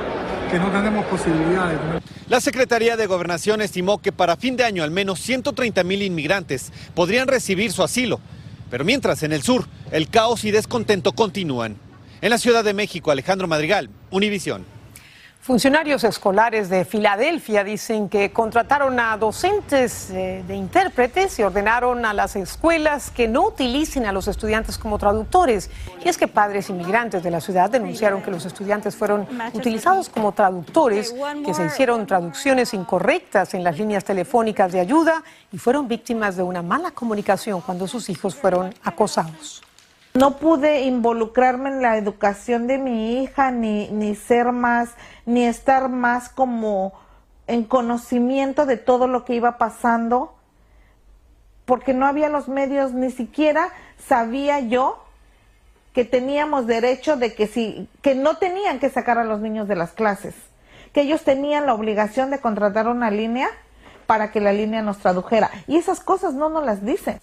que 0.53 0.57
no 0.61 0.71
tenemos 0.71 1.05
posibilidades. 1.07 1.81
La 2.29 2.41
Secretaría 2.41 2.97
de 2.97 3.07
Gobernación 3.07 3.61
estimó 3.61 3.99
que 3.99 4.13
para 4.13 4.37
fin 4.37 4.57
de 4.57 4.63
año 4.63 4.85
al 4.85 4.93
menos 4.93 5.19
130 5.19 5.83
mil 5.83 6.03
inmigrantes 6.03 6.73
podrían 6.95 7.27
recibir 7.27 7.73
su 7.73 7.83
asilo. 7.83 8.21
Pero 8.71 8.85
mientras 8.85 9.25
en 9.25 9.33
el 9.33 9.43
sur, 9.43 9.67
el 9.91 10.11
caos 10.11 10.45
y 10.45 10.53
descontento 10.53 11.11
continúan. 11.11 11.77
En 12.21 12.31
la 12.31 12.39
Ciudad 12.39 12.63
de 12.63 12.73
México, 12.73 13.11
Alejandro 13.11 13.49
Madrigal, 13.49 13.91
Univisión. 14.13 14.74
Funcionarios 15.45 16.05
escolares 16.05 16.71
de 16.71 16.87
Filadelfia 16.87 17.65
dicen 17.65 18.09
que 18.09 18.33
contrataron 18.33 18.99
a 18.99 19.15
docentes 19.19 20.09
eh, 20.09 20.43
de 20.49 20.57
intérpretes 20.57 21.39
y 21.39 21.43
ordenaron 21.43 22.07
a 22.07 22.15
las 22.15 22.35
escuelas 22.35 23.11
que 23.11 23.29
no 23.29 23.49
utilicen 23.49 24.07
a 24.07 24.13
los 24.13 24.27
estudiantes 24.27 24.79
como 24.79 24.97
traductores. 24.97 25.69
Y 26.03 26.09
es 26.09 26.17
que 26.17 26.29
padres 26.29 26.71
inmigrantes 26.71 27.23
de 27.23 27.31
la 27.31 27.43
ciudad 27.43 27.69
denunciaron 27.69 28.23
que 28.23 28.31
los 28.31 28.47
estudiantes 28.47 28.97
fueron 28.97 29.29
utilizados 29.53 30.09
como 30.09 30.33
traductores, 30.33 31.15
que 31.45 31.53
se 31.53 31.67
hicieron 31.67 32.07
traducciones 32.07 32.73
incorrectas 32.73 33.53
en 33.53 33.65
las 33.65 33.77
líneas 33.77 34.03
telefónicas 34.03 34.73
de 34.73 34.81
ayuda 34.81 35.23
y 35.53 35.59
fueron 35.59 35.89
víctimas 35.89 36.39
de 36.39 36.43
una 36.43 36.63
mala 36.63 36.91
comunicación 36.93 37.61
cuando 37.61 37.87
sus 37.87 38.09
hijos 38.09 38.35
fueron 38.35 38.75
acosados. 38.83 39.63
No 40.17 40.37
pude 40.37 40.83
involucrarme 40.83 41.71
en 41.71 41.83
la 41.83 41.97
educación 41.97 42.69
de 42.69 42.79
mi 42.79 43.21
hija, 43.21 43.51
ni, 43.51 43.89
ni 43.89 44.15
ser 44.15 44.53
más, 44.53 44.91
ni 45.27 45.45
estar 45.45 45.89
más 45.89 46.29
como 46.29 46.93
en 47.49 47.65
conocimiento 47.65 48.65
de 48.65 48.77
todo 48.77 49.09
lo 49.09 49.25
que 49.25 49.35
iba 49.35 49.59
pasando, 49.59 50.33
porque 51.65 51.95
no 51.95 52.07
había 52.07 52.29
los 52.29 52.47
medios, 52.47 52.93
ni 52.93 53.11
siquiera 53.11 53.71
sabía 54.07 54.61
yo 54.61 55.03
que 55.93 56.05
teníamos 56.05 56.69
derecho 56.69 57.17
de 57.17 57.35
que 57.35 57.49
si, 57.49 57.89
que 58.01 58.15
no 58.15 58.37
tenían 58.37 58.79
que 58.79 58.91
sacar 58.91 59.19
a 59.19 59.25
los 59.25 59.41
niños 59.41 59.67
de 59.67 59.75
las 59.75 59.91
clases, 59.91 60.37
que 60.93 61.01
ellos 61.01 61.25
tenían 61.25 61.67
la 61.67 61.75
obligación 61.75 62.31
de 62.31 62.39
contratar 62.39 62.87
una 62.87 63.11
línea 63.11 63.49
para 64.07 64.31
que 64.31 64.41
la 64.41 64.53
línea 64.53 64.83
nos 64.83 64.99
tradujera. 64.99 65.51
Y 65.67 65.77
esas 65.77 66.01
cosas 66.01 66.35
no 66.35 66.49
nos 66.49 66.65
las 66.65 66.85
dicen. 66.85 67.21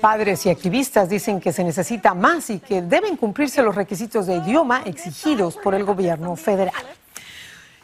Padres 0.00 0.46
y 0.46 0.50
activistas 0.50 1.08
dicen 1.08 1.40
que 1.40 1.52
se 1.52 1.64
necesita 1.64 2.14
más 2.14 2.50
y 2.50 2.58
que 2.58 2.82
deben 2.82 3.16
cumplirse 3.16 3.62
los 3.62 3.74
requisitos 3.74 4.26
de 4.26 4.36
idioma 4.36 4.82
exigidos 4.84 5.56
por 5.56 5.74
el 5.74 5.84
gobierno 5.84 6.36
federal. 6.36 6.84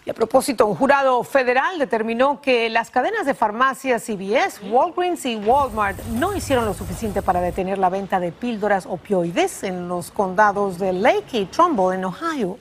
Y 0.06 0.10
a 0.10 0.14
propósito, 0.14 0.66
un 0.66 0.76
jurado 0.76 1.22
federal 1.24 1.78
determinó 1.78 2.40
que 2.40 2.70
las 2.70 2.90
cadenas 2.90 3.26
de 3.26 3.34
farmacias 3.34 4.02
CVS, 4.02 4.60
Walgreens 4.70 5.26
y 5.26 5.36
Walmart 5.36 5.98
no 6.06 6.34
hicieron 6.34 6.64
lo 6.64 6.72
suficiente 6.72 7.20
para 7.20 7.42
detener 7.42 7.76
la 7.76 7.90
venta 7.90 8.18
de 8.18 8.32
píldoras 8.32 8.86
opioides 8.86 9.62
en 9.62 9.88
los 9.88 10.10
condados 10.10 10.78
de 10.78 10.94
Lake 10.94 11.40
y 11.40 11.44
Trumbull, 11.46 11.94
en 11.94 12.06
Ohio. 12.06 12.58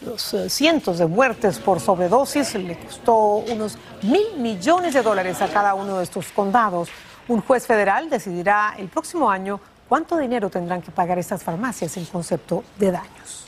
Los 0.00 0.32
eh, 0.32 0.48
cientos 0.48 0.98
de 0.98 1.06
muertes 1.06 1.58
por 1.58 1.80
sobredosis 1.80 2.54
le 2.54 2.78
costó 2.78 3.38
unos 3.38 3.76
mil 4.02 4.36
millones 4.36 4.94
de 4.94 5.02
dólares 5.02 5.42
a 5.42 5.48
cada 5.48 5.74
uno 5.74 5.98
de 5.98 6.04
estos 6.04 6.30
condados. 6.30 6.88
Un 7.26 7.40
juez 7.42 7.66
federal 7.66 8.08
decidirá 8.08 8.74
el 8.78 8.88
próximo 8.88 9.28
año 9.28 9.60
cuánto 9.88 10.16
dinero 10.16 10.50
tendrán 10.50 10.82
que 10.82 10.92
pagar 10.92 11.18
estas 11.18 11.42
farmacias 11.42 11.96
en 11.96 12.04
concepto 12.04 12.62
de 12.78 12.92
daños. 12.92 13.47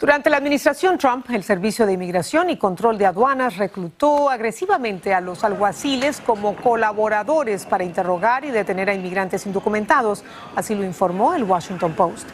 Durante 0.00 0.28
la 0.28 0.38
administración 0.38 0.98
Trump, 0.98 1.30
el 1.30 1.44
Servicio 1.44 1.86
de 1.86 1.92
Inmigración 1.92 2.50
y 2.50 2.56
Control 2.56 2.98
de 2.98 3.06
Aduanas 3.06 3.56
reclutó 3.56 4.28
agresivamente 4.28 5.14
a 5.14 5.20
los 5.20 5.44
alguaciles 5.44 6.20
como 6.20 6.56
colaboradores 6.56 7.64
para 7.64 7.84
interrogar 7.84 8.44
y 8.44 8.50
detener 8.50 8.90
a 8.90 8.94
inmigrantes 8.94 9.46
indocumentados. 9.46 10.24
Así 10.56 10.74
lo 10.74 10.82
informó 10.82 11.34
el 11.34 11.44
Washington 11.44 11.92
Post. 11.92 12.28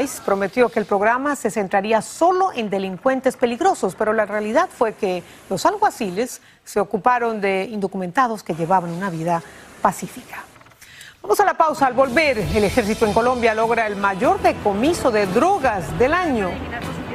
ICE 0.00 0.22
prometió 0.24 0.70
que 0.70 0.80
el 0.80 0.86
programa 0.86 1.36
se 1.36 1.50
centraría 1.50 2.00
solo 2.00 2.50
en 2.54 2.70
delincuentes 2.70 3.36
peligrosos, 3.36 3.94
pero 3.94 4.14
la 4.14 4.24
realidad 4.24 4.70
fue 4.74 4.94
que 4.94 5.22
los 5.50 5.66
alguaciles 5.66 6.40
se 6.64 6.80
ocuparon 6.80 7.42
de 7.42 7.64
indocumentados 7.70 8.42
que 8.42 8.54
llevaban 8.54 8.90
una 8.90 9.10
vida 9.10 9.42
pacífica. 9.82 10.44
Vamos 11.20 11.38
a 11.38 11.44
la 11.44 11.54
pausa. 11.54 11.86
Al 11.86 11.92
volver, 11.92 12.38
el 12.38 12.64
ejército 12.64 13.06
en 13.06 13.12
Colombia 13.12 13.54
logra 13.54 13.86
el 13.86 13.96
mayor 13.96 14.40
decomiso 14.40 15.10
de 15.10 15.26
drogas 15.26 15.96
del 15.98 16.14
año. 16.14 16.50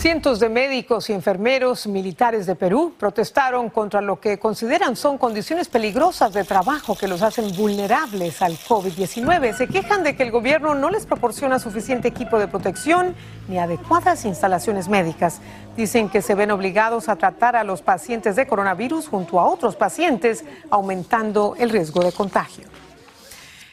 Cientos 0.00 0.40
de 0.40 0.48
médicos 0.48 1.10
y 1.10 1.12
enfermeros 1.12 1.86
militares 1.86 2.46
de 2.46 2.54
Perú 2.54 2.94
protestaron 2.98 3.68
contra 3.68 4.00
lo 4.00 4.18
que 4.18 4.38
consideran 4.38 4.96
son 4.96 5.18
condiciones 5.18 5.68
peligrosas 5.68 6.32
de 6.32 6.42
trabajo 6.44 6.96
que 6.96 7.06
los 7.06 7.20
hacen 7.20 7.54
vulnerables 7.54 8.40
al 8.40 8.56
COVID-19. 8.56 9.54
Se 9.54 9.66
quejan 9.66 10.02
de 10.02 10.16
que 10.16 10.22
el 10.22 10.30
gobierno 10.30 10.74
no 10.74 10.88
les 10.88 11.04
proporciona 11.04 11.58
suficiente 11.58 12.08
equipo 12.08 12.38
de 12.38 12.48
protección 12.48 13.14
ni 13.46 13.58
adecuadas 13.58 14.24
instalaciones 14.24 14.88
médicas. 14.88 15.42
Dicen 15.76 16.08
que 16.08 16.22
se 16.22 16.34
ven 16.34 16.50
obligados 16.50 17.10
a 17.10 17.16
tratar 17.16 17.54
a 17.54 17.62
los 17.62 17.82
pacientes 17.82 18.36
de 18.36 18.46
coronavirus 18.46 19.06
junto 19.06 19.38
a 19.38 19.44
otros 19.44 19.76
pacientes, 19.76 20.46
aumentando 20.70 21.56
el 21.58 21.68
riesgo 21.68 22.02
de 22.02 22.12
contagio. 22.12 22.64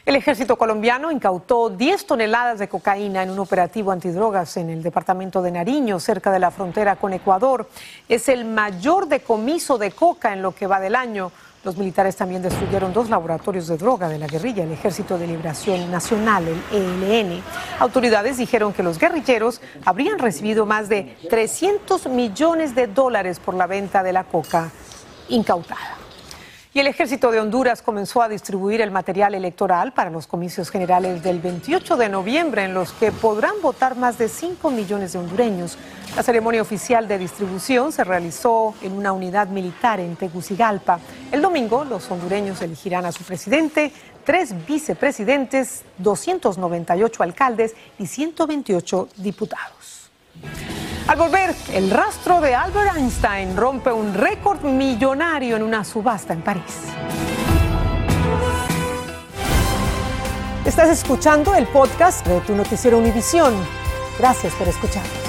El 0.08 0.16
ejército 0.16 0.56
colombiano 0.56 1.10
incautó 1.10 1.68
10 1.68 2.06
toneladas 2.06 2.58
de 2.58 2.66
cocaína 2.66 3.22
en 3.22 3.28
un 3.28 3.40
operativo 3.40 3.92
antidrogas 3.92 4.56
en 4.56 4.70
el 4.70 4.82
departamento 4.82 5.42
de 5.42 5.50
Nariño, 5.50 6.00
cerca 6.00 6.32
de 6.32 6.38
la 6.38 6.50
frontera 6.50 6.96
con 6.96 7.12
Ecuador. 7.12 7.68
Es 8.08 8.30
el 8.30 8.46
mayor 8.46 9.06
decomiso 9.06 9.76
de 9.76 9.90
coca 9.90 10.32
en 10.32 10.40
lo 10.40 10.54
que 10.54 10.66
va 10.66 10.80
del 10.80 10.96
año. 10.96 11.30
Los 11.62 11.76
militares 11.76 12.16
también 12.16 12.40
destruyeron 12.40 12.94
dos 12.94 13.10
laboratorios 13.10 13.66
de 13.68 13.76
droga 13.76 14.08
de 14.08 14.18
la 14.18 14.26
guerrilla, 14.26 14.64
el 14.64 14.72
Ejército 14.72 15.18
de 15.18 15.26
Liberación 15.26 15.90
Nacional, 15.90 16.48
el 16.72 17.02
ELN. 17.02 17.42
Autoridades 17.78 18.38
dijeron 18.38 18.72
que 18.72 18.82
los 18.82 18.98
guerrilleros 18.98 19.60
habrían 19.84 20.18
recibido 20.18 20.64
más 20.64 20.88
de 20.88 21.18
300 21.28 22.06
millones 22.06 22.74
de 22.74 22.86
dólares 22.86 23.38
por 23.40 23.52
la 23.52 23.66
venta 23.66 24.02
de 24.02 24.14
la 24.14 24.24
coca 24.24 24.70
incautada. 25.28 26.07
Y 26.78 26.80
el 26.80 26.86
ejército 26.86 27.32
de 27.32 27.40
Honduras 27.40 27.82
comenzó 27.82 28.22
a 28.22 28.28
distribuir 28.28 28.80
el 28.80 28.92
material 28.92 29.34
electoral 29.34 29.92
para 29.92 30.10
los 30.10 30.28
comicios 30.28 30.70
generales 30.70 31.24
del 31.24 31.40
28 31.40 31.96
de 31.96 32.08
noviembre, 32.08 32.62
en 32.62 32.72
los 32.72 32.92
que 32.92 33.10
podrán 33.10 33.60
votar 33.60 33.96
más 33.96 34.16
de 34.16 34.28
5 34.28 34.70
millones 34.70 35.12
de 35.12 35.18
hondureños. 35.18 35.76
La 36.14 36.22
ceremonia 36.22 36.62
oficial 36.62 37.08
de 37.08 37.18
distribución 37.18 37.90
se 37.90 38.04
realizó 38.04 38.76
en 38.80 38.92
una 38.92 39.10
unidad 39.10 39.48
militar 39.48 39.98
en 39.98 40.14
Tegucigalpa. 40.14 41.00
El 41.32 41.42
domingo, 41.42 41.84
los 41.84 42.08
hondureños 42.12 42.62
elegirán 42.62 43.06
a 43.06 43.10
su 43.10 43.24
presidente, 43.24 43.90
tres 44.22 44.54
vicepresidentes, 44.64 45.82
298 45.98 47.24
alcaldes 47.24 47.74
y 47.98 48.06
128 48.06 49.08
diputados. 49.16 50.12
Al 51.08 51.16
volver, 51.16 51.54
el 51.72 51.90
rastro 51.90 52.38
de 52.42 52.54
Albert 52.54 52.94
Einstein 52.98 53.56
rompe 53.56 53.90
un 53.90 54.12
récord 54.12 54.62
millonario 54.62 55.56
en 55.56 55.62
una 55.62 55.82
subasta 55.82 56.34
en 56.34 56.42
París. 56.42 56.82
Estás 60.66 60.90
escuchando 60.90 61.54
el 61.54 61.66
podcast 61.68 62.26
de 62.26 62.40
tu 62.42 62.54
noticiero 62.54 62.98
Univisión. 62.98 63.54
Gracias 64.18 64.52
por 64.52 64.68
escucharnos. 64.68 65.27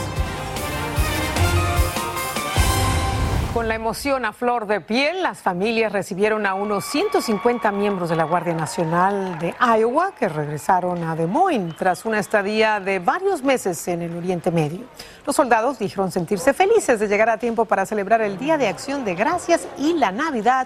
Con 3.59 3.67
la 3.67 3.75
emoción 3.75 4.23
a 4.23 4.31
flor 4.31 4.67
de 4.67 4.79
piel, 4.79 5.21
las 5.21 5.39
familias 5.39 5.91
recibieron 5.91 6.45
a 6.45 6.53
unos 6.53 6.85
150 6.85 7.69
miembros 7.73 8.07
de 8.07 8.15
la 8.15 8.23
Guardia 8.23 8.53
Nacional 8.53 9.37
de 9.37 9.53
Iowa 9.59 10.13
que 10.17 10.29
regresaron 10.29 11.03
a 11.03 11.13
Des 11.13 11.27
Moines 11.27 11.75
tras 11.75 12.05
una 12.05 12.19
estadía 12.19 12.79
de 12.79 12.99
varios 12.99 13.43
meses 13.43 13.85
en 13.89 14.01
el 14.01 14.15
Oriente 14.15 14.49
Medio. 14.49 14.85
Los 15.25 15.35
soldados 15.35 15.77
dijeron 15.77 16.09
sentirse 16.09 16.53
felices 16.53 17.01
de 17.01 17.09
llegar 17.09 17.27
a 17.27 17.37
tiempo 17.37 17.65
para 17.65 17.85
celebrar 17.85 18.21
el 18.21 18.37
Día 18.37 18.57
de 18.57 18.69
Acción 18.69 19.03
de 19.03 19.13
Gracias 19.13 19.67
y 19.77 19.91
la 19.91 20.13
Navidad 20.13 20.65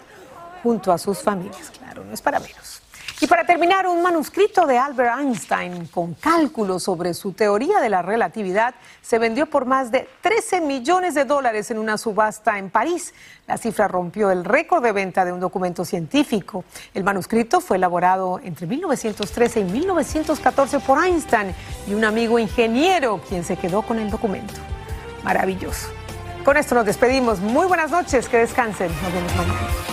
junto 0.61 0.91
a 0.91 0.99
sus 0.99 1.17
familias. 1.17 1.71
Claro, 1.71 2.03
no 2.03 2.13
es 2.13 2.21
para 2.21 2.39
menos. 2.39 2.82
Y 3.23 3.27
para 3.27 3.45
terminar, 3.45 3.87
un 3.87 4.01
manuscrito 4.01 4.65
de 4.65 4.77
Albert 4.77 5.17
Einstein 5.17 5.85
con 5.85 6.13
cálculos 6.13 6.83
sobre 6.83 7.13
su 7.13 7.31
teoría 7.31 7.79
de 7.79 7.89
la 7.89 8.01
relatividad 8.01 8.75
se 9.01 9.17
vendió 9.17 9.45
por 9.45 9.65
más 9.65 9.91
de 9.91 10.09
13 10.19 10.59
millones 10.59 11.13
de 11.13 11.23
dólares 11.23 11.71
en 11.71 11.77
una 11.77 11.97
subasta 11.97 12.59
en 12.59 12.69
París. 12.69 13.13
La 13.47 13.57
cifra 13.57 13.87
rompió 13.87 14.29
el 14.29 14.43
récord 14.43 14.83
de 14.83 14.91
venta 14.91 15.23
de 15.23 15.31
un 15.31 15.39
documento 15.39 15.85
científico. 15.85 16.65
El 16.93 17.05
manuscrito 17.05 17.61
fue 17.61 17.77
elaborado 17.77 18.41
entre 18.43 18.67
1913 18.67 19.61
y 19.61 19.63
1914 19.63 20.81
por 20.81 21.01
Einstein 21.01 21.55
y 21.87 21.93
un 21.93 22.03
amigo 22.03 22.39
ingeniero 22.39 23.21
quien 23.29 23.45
se 23.45 23.55
quedó 23.55 23.83
con 23.83 23.99
el 23.99 24.11
documento. 24.11 24.55
Maravilloso. 25.23 25.87
Con 26.43 26.57
esto 26.57 26.75
nos 26.75 26.85
despedimos. 26.85 27.39
Muy 27.39 27.67
buenas 27.67 27.89
noches, 27.89 28.27
que 28.27 28.39
descansen. 28.39 28.91
Nos 29.01 29.13
vemos 29.13 29.33
mañana. 29.37 29.92